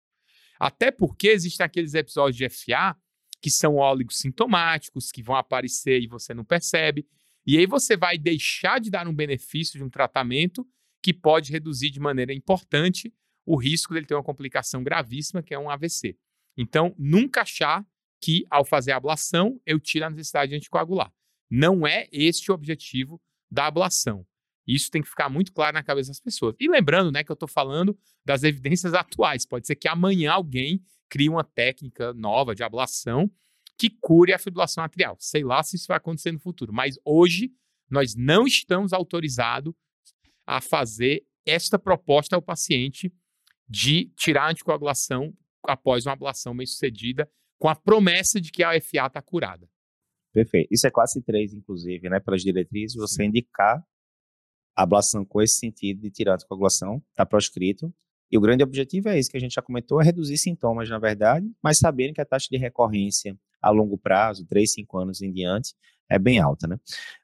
Até 0.61 0.91
porque 0.91 1.29
existem 1.29 1.65
aqueles 1.65 1.95
episódios 1.95 2.37
de 2.37 2.49
FA 2.49 2.97
que 3.41 3.51
são 3.51 3.77
óligos 3.77 4.19
sintomáticos, 4.19 5.11
que 5.11 5.23
vão 5.23 5.35
aparecer 5.35 6.01
e 6.01 6.07
você 6.07 6.35
não 6.35 6.45
percebe. 6.45 7.07
E 7.47 7.59
aí 7.59 7.67
você 7.67 7.97
vai 7.97 8.19
deixar 8.19 8.79
de 8.79 8.91
dar 8.91 9.09
um 9.09 9.15
benefício 9.15 9.79
de 9.79 9.85
um 9.85 9.91
tratamento 9.91 10.65
que 11.03 11.13
pode 11.13 11.51
reduzir 11.51 11.91
de 11.91 11.99
maneira 11.99 12.33
importante 12.33 13.13
o 13.45 13.57
risco 13.57 13.95
dele 13.95 14.07
ter 14.07 14.15
uma 14.15 14.23
complicação 14.23 14.85
gravíssima, 14.85 15.43
que 15.43 15.55
é 15.55 15.59
um 15.59 15.69
AVC. 15.69 16.17
Então, 16.57 16.95
nunca 16.97 17.41
achar 17.41 17.85
que 18.23 18.47
ao 18.49 18.65
fazer 18.65 18.93
a 18.93 18.97
ablação 18.97 19.61
eu 19.67 19.81
tiro 19.81 20.07
a 20.07 20.11
necessidade 20.11 20.51
de 20.51 20.57
anticoagular. 20.57 21.13
Não 21.51 21.87
é 21.87 22.09
este 22.13 22.51
o 22.51 22.55
objetivo 22.55 23.21
da 23.51 23.67
ablação. 23.67 24.25
Isso 24.67 24.91
tem 24.91 25.03
que 25.03 25.09
ficar 25.09 25.29
muito 25.29 25.53
claro 25.53 25.75
na 25.75 25.83
cabeça 25.83 26.11
das 26.11 26.21
pessoas. 26.21 26.55
E 26.61 26.69
lembrando, 26.69 27.11
né, 27.11 27.25
que 27.25 27.33
eu 27.33 27.35
estou 27.35 27.49
falando 27.49 27.99
das 28.25 28.45
evidências 28.45 28.95
atuais. 28.95 29.45
Pode 29.45 29.67
ser 29.67 29.75
que 29.75 29.89
amanhã 29.89 30.33
alguém 30.33 30.81
crie 31.09 31.29
uma 31.29 31.43
técnica 31.43 32.15
nova 32.15 32.55
de 32.55 32.63
ablação 32.63 33.31
que 33.77 33.91
cure 33.91 34.33
a 34.33 34.39
fibrilação 34.39 34.85
atrial. 34.85 35.17
Sei 35.19 35.43
lá 35.43 35.63
se 35.63 35.75
isso 35.75 35.89
vai 35.89 35.97
acontecer 35.97 36.31
no 36.31 36.39
futuro, 36.39 36.73
mas 36.73 36.97
hoje 37.05 37.53
nós 37.91 38.15
não 38.15 38.47
estamos 38.47 38.93
autorizados 38.93 39.75
a 40.47 40.61
fazer 40.61 41.27
esta 41.45 41.79
proposta 41.79 42.37
ao 42.37 42.41
paciente 42.41 43.13
de 43.69 44.13
tirar 44.17 44.45
a 44.45 44.51
anticoagulação 44.51 45.37
após 45.65 46.07
uma 46.07 46.13
ablação 46.13 46.57
bem 46.57 46.67
sucedida 46.67 47.29
com 47.63 47.69
a 47.69 47.77
promessa 47.77 48.41
de 48.41 48.51
que 48.51 48.65
a 48.65 48.73
FA 48.81 49.07
está 49.07 49.23
curada. 49.23 49.71
Perfeito. 50.33 50.67
Isso 50.73 50.85
é 50.85 50.91
classe 50.91 51.23
3, 51.23 51.55
inclusive, 51.55 52.11
né? 52.11 52.19
Pelas 52.19 52.43
diretrizes, 52.43 52.97
você 52.97 53.23
indicar 53.23 53.87
a 54.75 54.83
ablação 54.83 55.25
com 55.25 55.41
esse 55.41 55.61
sentido 55.61 56.01
de 56.01 56.11
tirar 56.11 56.35
a 56.35 56.39
coagulação, 56.45 57.01
está 57.11 57.25
proscrito. 57.25 57.95
E 58.29 58.37
o 58.37 58.41
grande 58.41 58.65
objetivo 58.65 59.11
é 59.11 59.17
esse 59.17 59.31
que 59.31 59.37
a 59.37 59.41
gente 59.41 59.55
já 59.55 59.63
comentou, 59.63 60.03
é 60.03 60.05
reduzir 60.05 60.39
sintomas, 60.39 60.91
na 60.91 60.99
verdade, 60.99 61.49
mas 61.63 61.79
sabendo 61.79 62.15
que 62.15 62.21
a 62.21 62.25
taxa 62.25 62.49
de 62.51 62.57
recorrência 62.57 63.39
a 63.61 63.71
longo 63.71 63.97
prazo, 63.97 64.45
3, 64.45 64.73
5 64.73 64.99
anos 64.99 65.23
em 65.23 65.33
diante, 65.33 65.73
é 66.11 66.19
bem 66.19 66.41
alta, 66.41 66.67
né? 66.67 66.81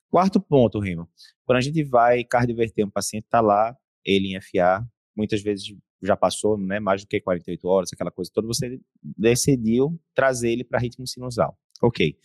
Quarto 0.09 0.41
ponto, 0.41 0.79
Rima. 0.79 1.09
Quando 1.45 1.59
a 1.59 1.63
gente 1.63 1.83
vai 1.83 2.23
cardioverter 2.23 2.87
um 2.87 2.91
paciente, 2.91 3.25
está 3.25 3.41
lá, 3.41 3.77
ele 4.05 4.37
em 4.37 4.41
FA, 4.41 4.89
muitas 5.17 5.43
vezes 5.43 5.75
já 6.03 6.17
passou 6.17 6.57
né, 6.57 6.79
mais 6.81 7.03
do 7.03 7.09
que 7.09 7.21
48 7.21 7.69
horas, 7.69 7.91
aquela 7.93 8.11
coisa 8.11 8.31
toda, 8.33 8.47
você 8.47 8.81
decidiu 9.03 9.99
trazer 10.15 10.51
ele 10.51 10.65
para 10.65 10.79
ritmo 10.79 11.07
sinusal. 11.07 11.59
Ok. 11.83 12.17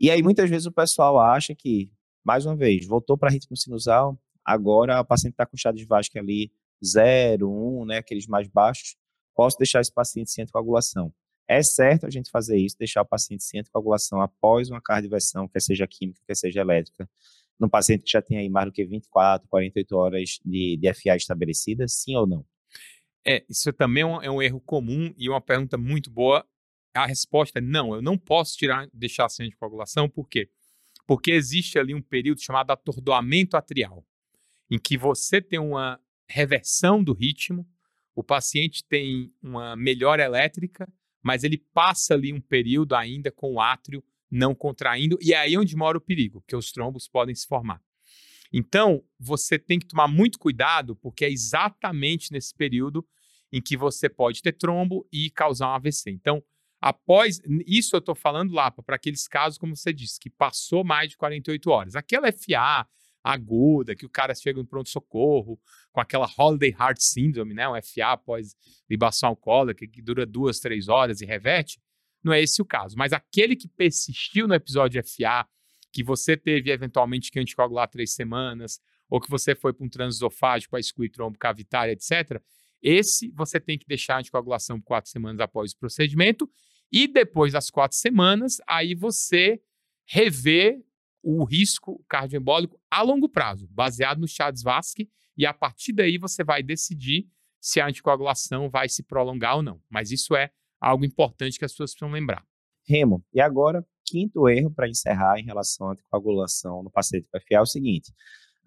E 0.00 0.10
aí, 0.10 0.22
muitas 0.22 0.48
vezes, 0.48 0.66
o 0.66 0.72
pessoal 0.72 1.18
acha 1.18 1.54
que, 1.54 1.90
mais 2.24 2.46
uma 2.46 2.54
vez, 2.54 2.86
voltou 2.86 3.16
para 3.16 3.30
ritmo 3.30 3.56
sinusal, 3.56 4.18
agora 4.44 5.00
o 5.00 5.04
paciente 5.04 5.32
está 5.32 5.46
com 5.46 5.56
chá 5.56 5.72
de 5.72 5.84
Vasque 5.84 6.18
ali 6.18 6.52
0, 6.84 7.50
1, 7.50 7.84
né, 7.86 7.98
aqueles 7.98 8.26
mais 8.26 8.46
baixos, 8.46 8.96
posso 9.34 9.56
deixar 9.58 9.80
esse 9.80 9.92
paciente 9.92 10.30
sem 10.30 10.42
anticoagulação. 10.42 11.12
É 11.48 11.62
certo 11.62 12.06
a 12.06 12.10
gente 12.10 12.30
fazer 12.30 12.58
isso, 12.58 12.76
deixar 12.78 13.02
o 13.02 13.06
paciente 13.06 13.42
sem 13.42 13.60
anticoagulação 13.60 14.20
após 14.20 14.70
uma 14.70 14.80
cardioversão, 14.80 15.48
quer 15.48 15.60
seja 15.60 15.86
química, 15.86 16.20
quer 16.26 16.36
seja 16.36 16.60
elétrica, 16.60 17.08
num 17.58 17.68
paciente 17.68 18.04
que 18.04 18.10
já 18.10 18.22
tem 18.22 18.38
aí 18.38 18.48
mais 18.48 18.66
do 18.66 18.72
que 18.72 18.84
24, 18.84 19.48
48 19.48 19.96
horas 19.96 20.38
de, 20.44 20.76
de 20.76 20.94
FA 20.94 21.16
estabelecida, 21.16 21.88
sim 21.88 22.14
ou 22.14 22.26
não? 22.26 22.44
É, 23.26 23.44
isso 23.48 23.72
também 23.72 24.02
é 24.02 24.06
um, 24.06 24.22
é 24.22 24.30
um, 24.30 24.42
erro 24.42 24.60
comum 24.60 25.12
e 25.16 25.28
uma 25.28 25.40
pergunta 25.40 25.76
muito 25.76 26.10
boa. 26.10 26.46
A 26.94 27.06
resposta 27.06 27.58
é 27.58 27.62
não, 27.62 27.94
eu 27.94 28.02
não 28.02 28.16
posso 28.16 28.56
tirar, 28.56 28.88
deixar 28.92 29.28
sem 29.28 29.46
anticoagulação, 29.46 30.08
por 30.08 30.28
quê? 30.28 30.50
Porque 31.06 31.30
existe 31.30 31.78
ali 31.78 31.94
um 31.94 32.02
período 32.02 32.40
chamado 32.40 32.70
atordoamento 32.70 33.56
atrial, 33.56 34.04
em 34.70 34.78
que 34.78 34.96
você 34.96 35.40
tem 35.40 35.58
uma 35.58 36.00
reversão 36.28 37.02
do 37.02 37.12
ritmo, 37.12 37.66
o 38.14 38.22
paciente 38.22 38.84
tem 38.84 39.32
uma 39.42 39.76
melhora 39.76 40.22
elétrica, 40.24 40.88
mas 41.22 41.44
ele 41.44 41.58
passa 41.72 42.14
ali 42.14 42.32
um 42.32 42.40
período 42.40 42.94
ainda 42.94 43.30
com 43.30 43.54
o 43.54 43.60
átrio 43.60 44.02
não 44.30 44.54
contraindo, 44.54 45.16
e 45.22 45.32
é 45.32 45.38
aí 45.38 45.56
onde 45.56 45.74
mora 45.76 45.96
o 45.96 46.00
perigo, 46.00 46.42
que 46.46 46.54
os 46.54 46.70
trombos 46.70 47.08
podem 47.08 47.34
se 47.34 47.46
formar. 47.46 47.82
Então, 48.52 49.02
você 49.18 49.58
tem 49.58 49.78
que 49.78 49.86
tomar 49.86 50.08
muito 50.08 50.38
cuidado, 50.38 50.96
porque 50.96 51.24
é 51.24 51.30
exatamente 51.30 52.32
nesse 52.32 52.54
período 52.54 53.06
em 53.52 53.60
que 53.60 53.76
você 53.76 54.08
pode 54.08 54.42
ter 54.42 54.52
trombo 54.52 55.06
e 55.12 55.30
causar 55.30 55.68
um 55.68 55.74
AVC. 55.74 56.10
Então, 56.10 56.42
Após, 56.80 57.40
isso 57.66 57.96
eu 57.96 57.98
estou 57.98 58.14
falando 58.14 58.52
lá, 58.52 58.70
para 58.70 58.94
aqueles 58.94 59.26
casos, 59.26 59.58
como 59.58 59.76
você 59.76 59.92
disse, 59.92 60.18
que 60.20 60.30
passou 60.30 60.84
mais 60.84 61.10
de 61.10 61.16
48 61.16 61.70
horas. 61.70 61.96
Aquela 61.96 62.30
FA 62.30 62.86
aguda, 63.22 63.96
que 63.96 64.06
o 64.06 64.08
cara 64.08 64.32
chega 64.34 64.60
no 64.60 64.66
pronto-socorro 64.66 65.60
com 65.90 66.00
aquela 66.00 66.28
Holiday 66.38 66.70
Heart 66.70 67.00
Syndrome, 67.00 67.52
né? 67.52 67.68
Um 67.68 67.74
FA 67.82 68.12
após 68.12 68.54
libação 68.88 69.30
alcoólica, 69.30 69.86
que 69.88 70.00
dura 70.00 70.24
duas, 70.24 70.60
três 70.60 70.88
horas 70.88 71.20
e 71.20 71.26
reverte, 71.26 71.80
não 72.22 72.32
é 72.32 72.40
esse 72.40 72.62
o 72.62 72.64
caso. 72.64 72.96
Mas 72.96 73.12
aquele 73.12 73.56
que 73.56 73.68
persistiu 73.68 74.46
no 74.46 74.54
episódio 74.54 75.02
FA, 75.04 75.46
que 75.92 76.02
você 76.02 76.36
teve 76.36 76.70
eventualmente 76.70 77.30
que 77.30 77.38
anticoagular 77.38 77.88
três 77.88 78.14
semanas, 78.14 78.80
ou 79.08 79.20
que 79.20 79.30
você 79.30 79.54
foi 79.54 79.72
para 79.72 79.86
um 79.86 79.88
transesofágico 79.88 80.70
para 80.70 80.80
excluir 80.80 81.10
trombo 81.10 81.38
cavitário, 81.38 81.92
etc., 81.92 82.40
esse 82.80 83.32
você 83.32 83.58
tem 83.58 83.76
que 83.78 83.86
deixar 83.86 84.16
a 84.16 84.18
anticoagulação 84.18 84.78
por 84.80 84.86
quatro 84.86 85.10
semanas 85.10 85.40
após 85.40 85.72
o 85.72 85.78
procedimento, 85.78 86.48
e 86.92 87.06
depois 87.08 87.52
das 87.52 87.70
quatro 87.70 87.96
semanas, 87.96 88.58
aí 88.66 88.94
você 88.94 89.60
revê 90.06 90.82
o 91.22 91.44
risco 91.44 92.02
cardioembólico 92.08 92.80
a 92.90 93.02
longo 93.02 93.28
prazo, 93.28 93.68
baseado 93.70 94.18
no 94.18 94.28
Chades-Vasque, 94.28 95.10
e 95.36 95.44
a 95.44 95.52
partir 95.52 95.92
daí 95.92 96.18
você 96.18 96.42
vai 96.42 96.62
decidir 96.62 97.26
se 97.60 97.80
a 97.80 97.86
anticoagulação 97.86 98.70
vai 98.70 98.88
se 98.88 99.02
prolongar 99.02 99.56
ou 99.56 99.62
não. 99.62 99.82
Mas 99.90 100.10
isso 100.10 100.34
é 100.34 100.50
algo 100.80 101.04
importante 101.04 101.58
que 101.58 101.64
as 101.64 101.72
pessoas 101.72 101.92
precisam 101.92 102.12
lembrar. 102.12 102.44
Remo, 102.86 103.24
e 103.34 103.40
agora, 103.40 103.86
quinto 104.08 104.48
erro 104.48 104.70
para 104.70 104.88
encerrar 104.88 105.38
em 105.38 105.44
relação 105.44 105.88
à 105.88 105.92
anticoagulação 105.92 106.82
no 106.82 106.90
paciente 106.90 107.28
com 107.30 107.38
FA 107.38 107.46
é 107.50 107.60
o 107.60 107.66
seguinte: 107.66 108.12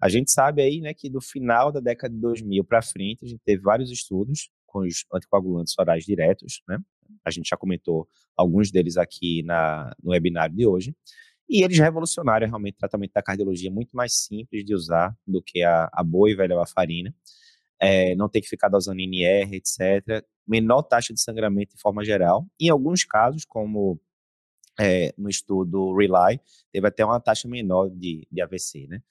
a 0.00 0.08
gente 0.08 0.30
sabe 0.32 0.62
aí, 0.62 0.80
né, 0.80 0.92
que 0.92 1.08
do 1.08 1.20
final 1.20 1.70
da 1.70 1.80
década 1.80 2.12
de 2.12 2.20
2000 2.20 2.64
para 2.64 2.82
frente, 2.82 3.24
a 3.24 3.28
gente 3.28 3.40
teve 3.44 3.62
vários 3.62 3.90
estudos 3.90 4.50
com 4.66 4.80
os 4.80 5.04
anticoagulantes 5.12 5.74
orais 5.78 6.04
diretos, 6.04 6.62
né? 6.68 6.78
A 7.24 7.30
gente 7.30 7.48
já 7.48 7.56
comentou 7.56 8.08
alguns 8.36 8.70
deles 8.70 8.96
aqui 8.96 9.42
na, 9.42 9.94
no 10.02 10.10
webinar 10.10 10.50
de 10.50 10.66
hoje. 10.66 10.94
E 11.48 11.62
eles 11.62 11.78
revolucionaram 11.78 12.46
realmente 12.46 12.74
o 12.76 12.78
tratamento 12.78 13.12
da 13.12 13.22
cardiologia, 13.22 13.70
muito 13.70 13.94
mais 13.94 14.14
simples 14.24 14.64
de 14.64 14.74
usar 14.74 15.14
do 15.26 15.42
que 15.42 15.62
a, 15.62 15.88
a 15.92 16.02
boa 16.02 16.30
e 16.30 16.34
velha 16.34 16.56
varfarina. 16.56 17.14
É, 17.78 18.14
não 18.14 18.28
ter 18.28 18.40
que 18.40 18.48
ficar 18.48 18.68
dosando 18.68 19.00
NR, 19.00 19.56
etc. 19.56 20.24
Menor 20.46 20.82
taxa 20.82 21.12
de 21.12 21.20
sangramento 21.20 21.76
de 21.76 21.80
forma 21.80 22.04
geral. 22.04 22.46
Em 22.58 22.70
alguns 22.70 23.04
casos, 23.04 23.44
como 23.44 24.00
é, 24.78 25.14
no 25.16 25.28
estudo 25.28 25.94
RELY, 25.94 26.40
teve 26.72 26.86
até 26.86 27.04
uma 27.04 27.20
taxa 27.20 27.48
menor 27.48 27.90
de, 27.90 28.26
de 28.30 28.40
AVC, 28.40 28.86
né? 28.86 29.02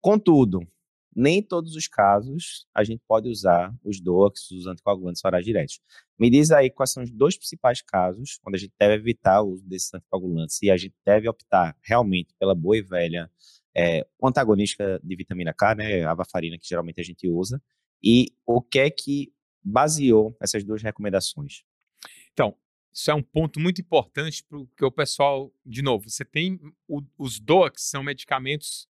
Contudo, 0.00 0.66
nem 1.14 1.42
todos 1.42 1.74
os 1.74 1.88
casos 1.88 2.66
a 2.74 2.84
gente 2.84 3.02
pode 3.08 3.28
usar 3.28 3.74
os 3.82 4.00
DOACs, 4.00 4.50
os 4.50 4.66
anticoagulantes 4.66 5.24
orais 5.24 5.44
diretos. 5.44 5.80
Me 6.18 6.28
diz 6.28 6.50
aí 6.50 6.70
quais 6.70 6.92
são 6.92 7.02
os 7.02 7.10
dois 7.10 7.36
principais 7.36 7.80
casos 7.80 8.38
onde 8.46 8.56
a 8.56 8.60
gente 8.60 8.74
deve 8.78 8.94
evitar 8.94 9.40
o 9.42 9.52
uso 9.52 9.66
desses 9.66 9.92
anticoagulantes 9.94 10.60
e 10.62 10.70
a 10.70 10.76
gente 10.76 10.94
deve 11.04 11.28
optar 11.28 11.74
realmente 11.82 12.34
pela 12.38 12.54
boa 12.54 12.76
e 12.76 12.82
velha 12.82 13.30
é, 13.74 14.06
antagonista 14.22 15.00
de 15.02 15.16
vitamina 15.16 15.54
K, 15.54 15.74
né, 15.74 16.04
a 16.04 16.14
varfarina 16.14 16.58
que 16.58 16.68
geralmente 16.68 17.00
a 17.00 17.04
gente 17.04 17.28
usa, 17.28 17.62
e 18.02 18.32
o 18.46 18.60
que 18.60 18.78
é 18.78 18.90
que 18.90 19.32
baseou 19.62 20.36
essas 20.40 20.64
duas 20.64 20.82
recomendações? 20.82 21.62
Então, 22.32 22.54
isso 22.96 23.10
é 23.10 23.14
um 23.14 23.22
ponto 23.22 23.60
muito 23.60 23.78
importante 23.78 24.42
porque 24.48 24.82
o 24.82 24.90
pessoal, 24.90 25.52
de 25.66 25.82
novo, 25.82 26.08
você 26.08 26.24
tem 26.24 26.58
o, 26.88 27.02
os 27.18 27.38
DOACs 27.38 27.90
são 27.90 28.02
medicamentos 28.02 28.88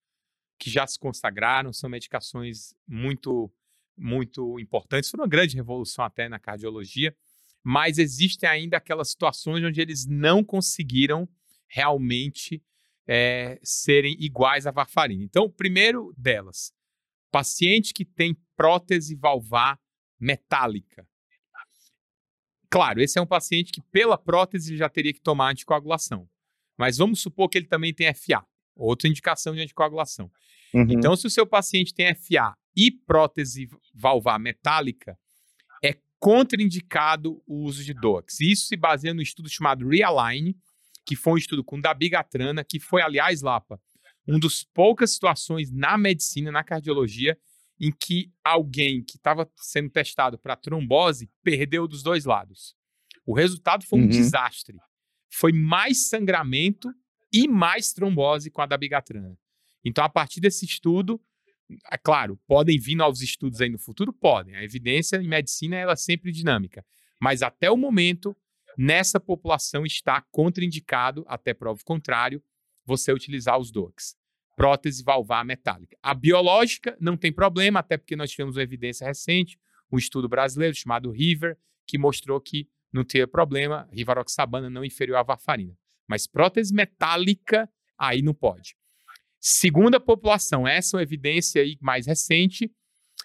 que 0.59 0.69
já 0.69 0.87
se 0.87 0.99
consagraram, 0.99 1.73
são 1.73 1.89
medicações 1.89 2.75
muito, 2.87 3.51
muito 3.97 4.61
importantes, 4.61 5.09
foram 5.09 5.25
uma 5.25 5.31
grande 5.31 5.57
revolução 5.57 6.05
até 6.05 6.29
na 6.29 6.39
cardiologia, 6.39 7.17
mas 7.63 7.97
existem 7.97 8.47
ainda 8.47 8.77
aquelas 8.77 9.09
situações 9.09 9.65
onde 9.65 9.81
eles 9.81 10.05
não 10.05 10.45
conseguiram 10.45 11.27
realmente 11.67 12.63
é, 13.07 13.59
serem 13.63 14.15
iguais 14.21 14.67
à 14.67 14.71
varfarina. 14.71 15.25
Então, 15.25 15.51
primeiro 15.51 16.13
delas, 16.19 16.75
paciente 17.31 17.95
que 17.95 18.05
tem 18.05 18.37
prótese 18.55 19.15
valvar 19.15 19.81
metálica. 20.21 21.09
Claro, 22.75 23.01
esse 23.01 23.17
é 23.17 23.23
um 23.23 23.27
paciente 23.27 23.71
que, 23.71 23.81
pela 23.81 24.19
prótese, 24.19 24.77
já 24.77 24.89
teria 24.89 25.13
que 25.13 25.21
tomar 25.21 25.53
anticoagulação. 25.53 26.29
Mas 26.77 26.97
vamos 26.97 27.21
supor 27.21 27.49
que 27.49 27.57
ele 27.57 27.69
também 27.69 27.95
tem 27.95 28.13
FA 28.13 28.45
outra 28.75 29.09
indicação 29.09 29.55
de 29.55 29.61
anticoagulação. 29.61 30.29
Uhum. 30.73 30.87
Então, 30.91 31.15
se 31.15 31.25
o 31.25 31.31
seu 31.31 31.47
paciente 31.47 31.95
tem 31.95 32.13
FA 32.17 32.53
e 32.77 32.91
prótese 32.91 33.69
valvar 33.95 34.41
metálica, 34.41 35.17
é 35.85 35.97
contraindicado 36.19 37.41
o 37.47 37.63
uso 37.63 37.85
de 37.85 37.95
DOAX. 37.95 38.41
Isso 38.41 38.67
se 38.67 38.77
baseia 38.77 39.15
no 39.15 39.23
estudo 39.23 39.49
chamado 39.49 39.89
Realign, 39.89 40.57
que 41.07 41.15
foi 41.15 41.35
um 41.35 41.39
estudo 41.39 41.63
com 41.63 41.81
dabigatrana, 41.81 42.65
que 42.65 42.81
foi, 42.81 43.03
aliás, 43.03 43.41
Lapa, 43.41 43.81
um 44.27 44.37
dos 44.37 44.65
poucas 44.65 45.13
situações 45.13 45.71
na 45.71 45.97
medicina, 45.97 46.51
na 46.51 46.65
cardiologia, 46.65 47.39
em 47.85 47.93
que 47.93 48.33
alguém 48.43 49.03
que 49.05 49.17
estava 49.17 49.47
sendo 49.57 49.91
testado 49.91 50.39
para 50.39 50.57
trombose 50.57 51.31
perdeu 51.43 51.87
dos 51.87 52.03
dois 52.03 52.25
lados. 52.25 52.75
O 53.27 53.35
resultado 53.35 53.85
foi 53.85 53.99
um 53.99 54.03
uhum. 54.03 54.09
desastre. 54.09 54.79
Foi 55.31 55.53
mais 55.53 56.09
sangramento 56.09 56.89
e 57.31 57.47
mais 57.47 57.93
trombose 57.93 58.51
com 58.51 58.63
a 58.63 58.67
dabigatrana. 58.67 59.37
Então, 59.85 60.03
a 60.03 60.09
partir 60.09 60.41
desse 60.41 60.65
estudo, 60.65 61.21
é 61.93 61.99
claro, 61.99 62.41
podem 62.47 62.79
vir 62.79 62.95
novos 62.95 63.21
estudos 63.21 63.61
aí 63.61 63.69
no 63.69 63.79
futuro? 63.79 64.15
Podem. 64.15 64.57
A 64.57 64.65
evidência 64.65 65.19
em 65.19 65.29
medicina 65.29 65.77
ela 65.77 65.93
é 65.93 65.97
sempre 65.97 66.33
dinâmica. 66.33 66.87
Mas 67.21 67.43
até 67.43 67.71
o 67.71 67.77
momento, 67.77 68.35
nessa 68.79 69.21
população 69.21 69.85
está 69.85 70.23
contraindicado, 70.31 71.23
até 71.29 71.53
prova 71.53 71.83
contrário, 71.85 72.43
você 72.87 73.13
utilizar 73.13 73.59
os 73.59 73.71
DOACs. 73.71 74.17
Prótese 74.57 75.03
valvar 75.03 75.45
metálica. 75.45 75.97
A 76.03 76.15
biológica 76.15 76.97
não 77.01 77.17
tem 77.17 77.33
problema, 77.33 77.81
até 77.81 77.97
porque 77.97 78.17
nós 78.17 78.31
tivemos 78.31 78.57
uma 78.57 78.63
evidência 78.63 79.07
recente, 79.07 79.59
um 79.91 79.99
estudo 79.99 80.29
brasileiro 80.29 80.75
chamado 80.75 81.11
River, 81.11 81.57
que 81.87 81.99
mostrou 81.99 82.41
que 82.41 82.69
não 82.93 83.05
teria 83.05 83.27
problema, 83.27 83.89
rivaroxabana 83.93 84.71
não 84.71 84.85
inferior 84.85 85.17
à 85.17 85.23
varfarina. 85.23 85.77
Mas 86.09 86.27
prótese 86.27 86.73
metálica, 86.73 87.69
aí 87.99 88.23
não 88.23 88.33
pode. 88.33 88.77
Segunda 89.41 89.99
população, 89.99 90.67
essa 90.67 90.97
é 90.97 90.99
uma 90.99 91.03
evidência 91.03 91.61
aí 91.61 91.77
mais 91.81 92.07
recente. 92.07 92.71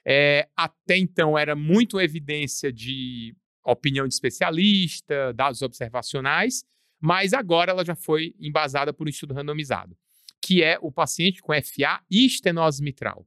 É, 0.05 0.47
até 0.55 0.97
então 0.97 1.37
era 1.37 1.55
muito 1.55 1.99
evidência 1.99 2.73
de 2.73 3.35
opinião 3.63 4.07
de 4.07 4.13
especialista, 4.13 5.33
dados 5.33 5.61
observacionais, 5.61 6.63
mas 6.99 7.33
agora 7.33 7.71
ela 7.71 7.85
já 7.85 7.95
foi 7.95 8.33
embasada 8.39 8.91
por 8.91 9.07
um 9.07 9.09
estudo 9.09 9.33
randomizado, 9.33 9.95
que 10.41 10.63
é 10.63 10.77
o 10.81 10.91
paciente 10.91 11.41
com 11.41 11.53
FA 11.53 12.01
e 12.09 12.25
estenose 12.25 12.83
mitral. 12.83 13.25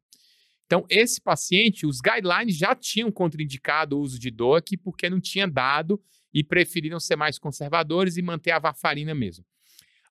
Então, 0.66 0.86
esse 0.88 1.20
paciente, 1.20 1.86
os 1.86 2.00
guidelines 2.00 2.56
já 2.56 2.74
tinham 2.74 3.12
contraindicado 3.12 3.96
o 3.96 4.00
uso 4.00 4.18
de 4.18 4.30
DOAC 4.30 4.76
porque 4.78 5.10
não 5.10 5.20
tinha 5.20 5.46
dado 5.46 6.02
e 6.32 6.42
preferiram 6.42 6.98
ser 6.98 7.14
mais 7.14 7.38
conservadores 7.38 8.16
e 8.16 8.22
manter 8.22 8.52
a 8.52 8.58
varfarina 8.58 9.14
mesmo. 9.14 9.44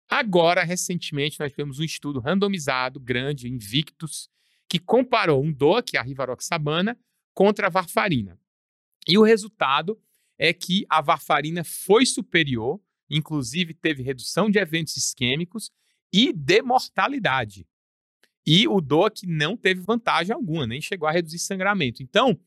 Agora, 0.08 0.64
recentemente, 0.64 1.40
nós 1.40 1.52
tivemos 1.52 1.80
um 1.80 1.84
estudo 1.84 2.20
randomizado, 2.20 3.00
grande, 3.00 3.48
Invictus, 3.48 4.30
que 4.70 4.78
comparou 4.78 5.44
um 5.44 5.52
DOAC, 5.52 5.98
a 5.98 6.02
rivaroxabana, 6.02 6.98
contra 7.34 7.68
a 7.68 7.70
varfarina. 7.70 8.38
E 9.08 9.18
o 9.18 9.24
resultado 9.24 10.00
é 10.38 10.54
que 10.54 10.86
a 10.90 11.02
varfarina 11.02 11.64
foi 11.64 12.06
superior, 12.06 12.80
inclusive 13.10 13.74
teve 13.74 14.04
redução 14.04 14.50
de 14.50 14.60
eventos 14.60 14.96
isquêmicos 14.96 15.72
e 16.12 16.34
de 16.34 16.62
mortalidade. 16.62 17.68
E 18.46 18.68
o 18.68 18.82
DOAC 18.82 19.26
não 19.28 19.56
teve 19.56 19.82
vantagem 19.82 20.34
alguma, 20.34 20.66
nem 20.66 20.82
chegou 20.82 21.08
a 21.08 21.12
reduzir 21.12 21.40
sangramento. 21.40 22.02
Então, 22.02 22.40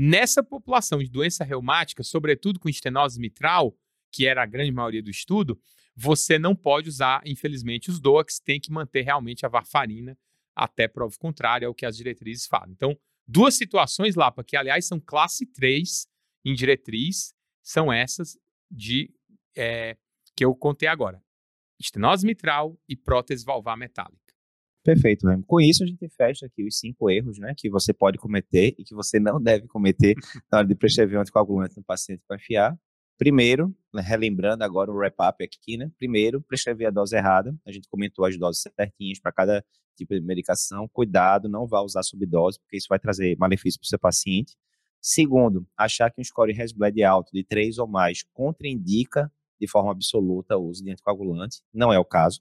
Nessa 0.00 0.44
população 0.44 1.00
de 1.00 1.10
doença 1.10 1.42
reumática, 1.42 2.04
sobretudo 2.04 2.60
com 2.60 2.68
estenose 2.68 3.18
mitral, 3.18 3.76
que 4.12 4.28
era 4.28 4.44
a 4.44 4.46
grande 4.46 4.70
maioria 4.70 5.02
do 5.02 5.10
estudo, 5.10 5.60
você 5.92 6.38
não 6.38 6.54
pode 6.54 6.88
usar, 6.88 7.20
infelizmente, 7.26 7.90
os 7.90 7.98
DOACs, 7.98 8.38
tem 8.38 8.60
que 8.60 8.70
manter 8.70 9.02
realmente 9.02 9.44
a 9.44 9.48
varfarina 9.48 10.16
até 10.54 10.86
prova 10.86 11.16
contrária, 11.18 11.66
é 11.66 11.68
o 11.68 11.74
que 11.74 11.84
as 11.84 11.96
diretrizes 11.96 12.46
falam. 12.46 12.70
Então, 12.70 12.96
duas 13.26 13.56
situações, 13.56 14.14
Lapa, 14.14 14.44
que 14.44 14.56
aliás 14.56 14.86
são 14.86 15.00
classe 15.00 15.44
3 15.44 16.06
em 16.44 16.54
diretriz, 16.54 17.34
são 17.60 17.92
essas 17.92 18.38
de 18.70 19.12
é, 19.56 19.96
que 20.36 20.44
eu 20.44 20.54
contei 20.54 20.86
agora. 20.88 21.20
Estenose 21.80 22.26
mitral 22.26 22.76
e 22.88 22.96
prótese 22.96 23.44
valvar 23.44 23.76
metálica. 23.76 24.28
Perfeito, 24.84 25.26
mesmo. 25.26 25.44
Com 25.44 25.60
isso, 25.60 25.84
a 25.84 25.86
gente 25.86 26.08
fecha 26.08 26.46
aqui 26.46 26.64
os 26.64 26.78
cinco 26.78 27.10
erros 27.10 27.38
né, 27.38 27.52
que 27.56 27.68
você 27.68 27.92
pode 27.92 28.16
cometer 28.16 28.74
e 28.78 28.84
que 28.84 28.94
você 28.94 29.20
não 29.20 29.38
deve 29.42 29.66
cometer 29.68 30.14
na 30.50 30.58
hora 30.58 30.66
de 30.66 30.74
prescrever 30.74 31.18
um 31.18 31.20
anticoagulante 31.20 31.76
no 31.76 31.84
paciente 31.84 32.22
com 32.26 32.36
FA. 32.38 32.78
Primeiro, 33.18 33.74
né, 33.92 34.00
relembrando 34.00 34.64
agora 34.64 34.90
o 34.90 34.94
wrap-up 34.94 35.44
aqui, 35.44 35.76
né? 35.76 35.90
Primeiro, 35.98 36.40
prescrever 36.40 36.88
a 36.88 36.90
dose 36.90 37.16
errada. 37.16 37.54
A 37.66 37.72
gente 37.72 37.88
comentou 37.88 38.24
as 38.24 38.38
doses 38.38 38.62
certinhas 38.62 39.20
para 39.20 39.32
cada 39.32 39.64
tipo 39.96 40.14
de 40.14 40.20
medicação. 40.20 40.88
Cuidado, 40.88 41.48
não 41.48 41.66
vá 41.66 41.82
usar 41.82 42.02
subdose, 42.02 42.58
porque 42.58 42.76
isso 42.76 42.86
vai 42.88 42.98
trazer 42.98 43.36
malefício 43.36 43.78
para 43.80 43.86
o 43.86 43.88
seu 43.88 43.98
paciente. 43.98 44.56
Segundo, 45.00 45.66
achar 45.76 46.10
que 46.10 46.20
um 46.20 46.24
score 46.24 46.52
Resbled 46.52 47.02
alto 47.02 47.30
de 47.32 47.44
3 47.44 47.78
ou 47.78 47.86
mais 47.86 48.22
contraindica 48.32 49.30
de 49.60 49.68
forma 49.68 49.92
absoluta 49.92 50.56
o 50.56 50.66
uso 50.66 50.84
de 50.84 50.90
anticoagulante, 50.90 51.62
não 51.72 51.92
é 51.92 51.98
o 51.98 52.04
caso. 52.04 52.40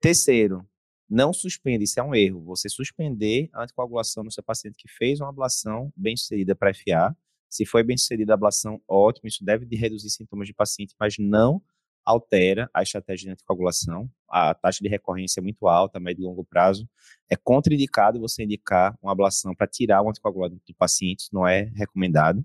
Terceiro, 0.00 0.66
não 1.08 1.32
suspende, 1.32 1.84
isso 1.84 2.00
é 2.00 2.02
um 2.02 2.14
erro, 2.14 2.42
você 2.42 2.68
suspender 2.68 3.48
a 3.52 3.62
anticoagulação 3.62 4.24
no 4.24 4.32
seu 4.32 4.42
paciente 4.42 4.76
que 4.76 4.88
fez 4.88 5.20
uma 5.20 5.28
ablação 5.28 5.92
bem 5.96 6.16
sucedida 6.16 6.54
para 6.54 6.72
FA. 6.74 7.16
Se 7.48 7.64
foi 7.64 7.82
bem 7.82 7.96
sucedida 7.96 8.32
a 8.32 8.34
ablação, 8.34 8.80
ótimo, 8.88 9.28
isso 9.28 9.44
deve 9.44 9.64
de 9.64 9.76
reduzir 9.76 10.10
sintomas 10.10 10.46
de 10.48 10.54
paciente, 10.54 10.94
mas 10.98 11.16
não 11.18 11.62
altera 12.04 12.68
a 12.74 12.82
estratégia 12.82 13.26
de 13.26 13.32
anticoagulação. 13.32 14.10
A 14.28 14.54
taxa 14.54 14.80
de 14.82 14.88
recorrência 14.88 15.40
é 15.40 15.42
muito 15.42 15.66
alta, 15.66 15.98
médio 15.98 16.22
e 16.22 16.24
longo 16.24 16.44
prazo. 16.44 16.88
É 17.30 17.36
contraindicado 17.36 18.20
você 18.20 18.44
indicar 18.44 18.96
uma 19.02 19.12
ablação 19.12 19.54
para 19.54 19.66
tirar 19.66 20.02
o 20.02 20.10
anticoagulante 20.10 20.56
do 20.56 20.74
paciente, 20.74 21.28
não 21.32 21.46
é 21.46 21.70
recomendado. 21.74 22.44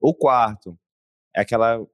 O 0.00 0.14
quarto 0.14 0.78
é 1.34 1.40
aquela 1.40 1.84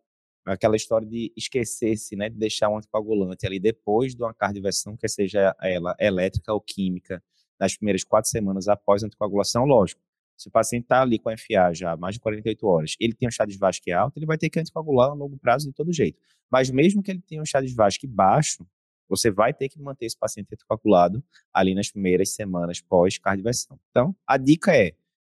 aquela 0.47 0.77
história 0.77 1.07
de 1.07 1.33
esquecer-se, 1.37 2.15
né, 2.17 2.29
de 2.29 2.37
deixar 2.37 2.69
um 2.69 2.79
anticoagulante 2.79 3.47
ali 3.47 3.59
depois 3.59 4.15
de 4.15 4.23
uma 4.23 4.33
cardioversão, 4.33 4.97
quer 4.97 5.09
seja 5.09 5.55
ela 5.61 5.97
elétrica 5.99 6.53
ou 6.53 6.61
química, 6.61 7.23
nas 7.59 7.77
primeiras 7.77 8.05
quatro 8.05 8.31
semanas 8.31 8.69
após 8.69 9.03
a 9.03 9.07
anticoagulação, 9.07 9.65
lógico. 9.65 10.01
Se 10.37 10.49
o 10.49 10.51
paciente 10.51 10.85
está 10.85 11.01
ali 11.01 11.19
com 11.19 11.31
FA 11.31 11.73
já 11.73 11.93
há 11.93 11.97
mais 11.97 12.15
de 12.15 12.21
48 12.21 12.67
horas, 12.67 12.97
ele 13.01 13.15
tem 13.15 13.27
um 13.27 13.31
chá 13.31 13.47
de 13.47 13.57
Vasque 13.57 13.91
alto, 13.91 14.19
ele 14.19 14.27
vai 14.27 14.37
ter 14.37 14.51
que 14.51 14.61
anticoagular 14.61 15.11
a 15.11 15.15
longo 15.15 15.39
prazo 15.39 15.67
de 15.67 15.73
todo 15.73 15.93
jeito. 15.93 16.21
Mas 16.51 16.71
mesmo 16.71 17.03
que 17.03 17.11
ele 17.11 17.23
tenha 17.23 17.41
um 17.41 17.47
chá 17.47 17.61
de 17.61 17.75
Vasque 17.75 18.07
baixo, 18.07 18.67
você 19.09 19.31
vai 19.31 19.55
ter 19.55 19.69
que 19.69 19.81
manter 19.81 20.07
esse 20.07 20.19
paciente 20.19 20.49
anticoagulado 20.53 21.25
ali 21.53 21.75
nas 21.75 21.91
primeiras 21.91 22.31
semanas 22.31 22.81
pós-cardioversão. 22.81 23.79
Então, 23.91 24.15
a 24.27 24.37
dica 24.37 24.77
é, 24.77 24.95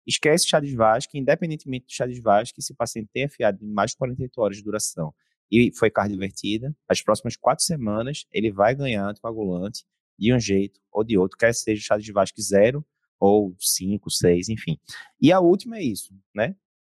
esquece 0.07 0.47
chá 0.47 0.59
de 0.59 0.75
Vasque, 0.75 1.17
independentemente 1.17 1.85
do 1.85 1.91
chá 1.91 2.07
de 2.07 2.19
Vasque, 2.21 2.61
se 2.61 2.71
o 2.71 2.75
paciente 2.75 3.09
tem 3.13 3.27
FA 3.27 3.51
de 3.51 3.65
mais 3.65 3.91
de 3.91 3.97
48 3.97 4.41
horas 4.41 4.57
de 4.57 4.63
duração 4.63 5.13
e 5.51 5.71
foi 5.75 5.89
cardiovertida, 5.89 6.75
as 6.87 7.01
próximas 7.01 7.35
quatro 7.35 7.63
semanas 7.63 8.25
ele 8.31 8.51
vai 8.51 8.73
ganhar 8.73 9.07
anticoagulante 9.07 9.85
de 10.17 10.33
um 10.33 10.39
jeito 10.39 10.79
ou 10.91 11.03
de 11.03 11.17
outro, 11.17 11.37
quer 11.37 11.53
seja 11.53 11.81
chá 11.81 11.97
de 11.97 12.11
Vasque 12.11 12.41
zero 12.41 12.85
ou 13.19 13.55
cinco, 13.59 14.09
seis, 14.09 14.49
enfim. 14.49 14.77
E 15.21 15.31
a 15.31 15.39
última 15.39 15.77
é 15.77 15.83
isso, 15.83 16.13
né? 16.33 16.55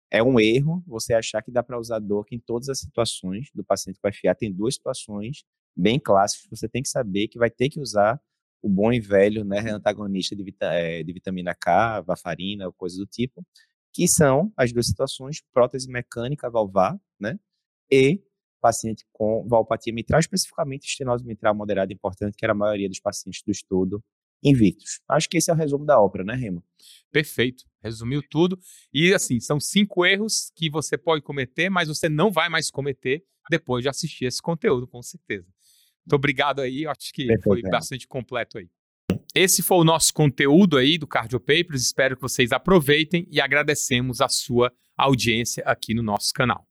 É 0.10 0.24
um 0.24 0.39
erro 0.39 0.84
você 0.88 1.13
achar 1.13 1.41
que 1.41 1.52
dá 1.52 1.62
para 1.62 1.80
usar 1.80 2.00
DOC 2.00 2.34
em 2.34 2.39
todas 2.39 2.70
as 2.70 2.80
situações 2.80 3.50
do 3.54 3.63
paciente 3.63 4.00
com 4.02 4.12
FA. 4.12 4.34
Tem 4.34 4.52
duas 4.52 4.76
situações 4.76 5.43
bem 5.78 6.00
clássicas 6.00 6.48
você 6.50 6.67
tem 6.67 6.82
que 6.82 6.89
saber 6.89 7.28
que 7.28 7.38
vai 7.38 7.52
ter 7.52 7.70
que 7.70 7.80
usar 7.80 8.20
o 8.68 8.70
bom 8.70 8.92
e 8.92 9.00
velho 9.00 9.44
né, 9.46 9.60
antagonista 9.72 10.36
de, 10.36 10.44
vita, 10.44 10.66
é, 10.74 11.02
de 11.02 11.14
vitamina 11.14 11.56
K, 11.56 12.02
varfarina, 12.02 12.72
coisa 12.74 12.98
do 12.98 13.06
tipo, 13.06 13.46
que 13.94 14.08
são 14.08 14.52
as 14.56 14.74
duas 14.74 14.88
situações, 14.88 15.42
prótese 15.54 15.90
mecânica 15.90 16.50
valvar, 16.50 17.00
né, 17.20 17.40
e 17.90 18.22
paciente 18.62 19.06
com 19.14 19.48
valpatia 19.48 19.94
mitral, 19.94 20.20
especificamente 20.20 20.88
estenose 20.88 21.24
mitral 21.24 21.56
moderada 21.56 21.94
importante, 21.94 22.36
que 22.36 22.46
era 22.46 22.52
a 22.52 22.56
maioria 22.56 22.90
dos 22.90 23.00
pacientes 23.00 23.42
do 23.42 23.52
estudo 23.52 24.04
invictos. 24.44 25.00
Acho 25.10 25.30
que 25.30 25.38
esse 25.38 25.50
é 25.50 25.54
o 25.54 25.58
resumo 25.58 25.86
da 25.86 26.00
obra, 26.00 26.24
né, 26.24 26.36
Remo? 26.36 26.64
Perfeito. 27.12 27.64
Resumiu 27.82 28.22
tudo. 28.30 28.60
E 28.94 29.14
assim, 29.14 29.40
são 29.40 29.60
cinco 29.60 30.06
erros 30.06 30.52
que 30.56 30.70
você 30.70 30.98
pode 30.98 31.24
cometer, 31.24 31.70
mas 31.70 31.88
você 31.88 32.10
não 32.10 32.32
vai 32.32 32.50
mais 32.50 32.70
cometer 32.70 33.24
depois 33.50 33.84
de 33.84 33.90
assistir 33.90 34.26
esse 34.26 34.42
conteúdo, 34.42 34.88
com 34.88 35.02
certeza. 35.02 35.48
Muito 36.08 36.15
obrigado 36.15 36.62
aí, 36.62 36.88
acho 36.88 37.12
que 37.13 37.28
Perfeito, 37.28 37.43
foi 37.43 37.62
bastante 37.63 38.08
completo 38.08 38.58
aí. 38.58 38.70
Esse 39.36 39.62
foi 39.62 39.78
o 39.78 39.84
nosso 39.84 40.13
conteúdo 40.13 40.78
aí 40.78 40.98
do 40.98 41.06
Cardio 41.06 41.38
Papers. 41.38 41.82
Espero 41.82 42.15
que 42.15 42.22
vocês 42.22 42.54
aproveitem 42.54 43.28
e 43.30 43.41
agradecemos 43.41 44.22
a 44.22 44.30
sua 44.30 44.72
audiência 44.96 45.62
aqui 45.65 45.93
no 45.93 46.02
nosso 46.02 46.32
canal. 46.34 46.65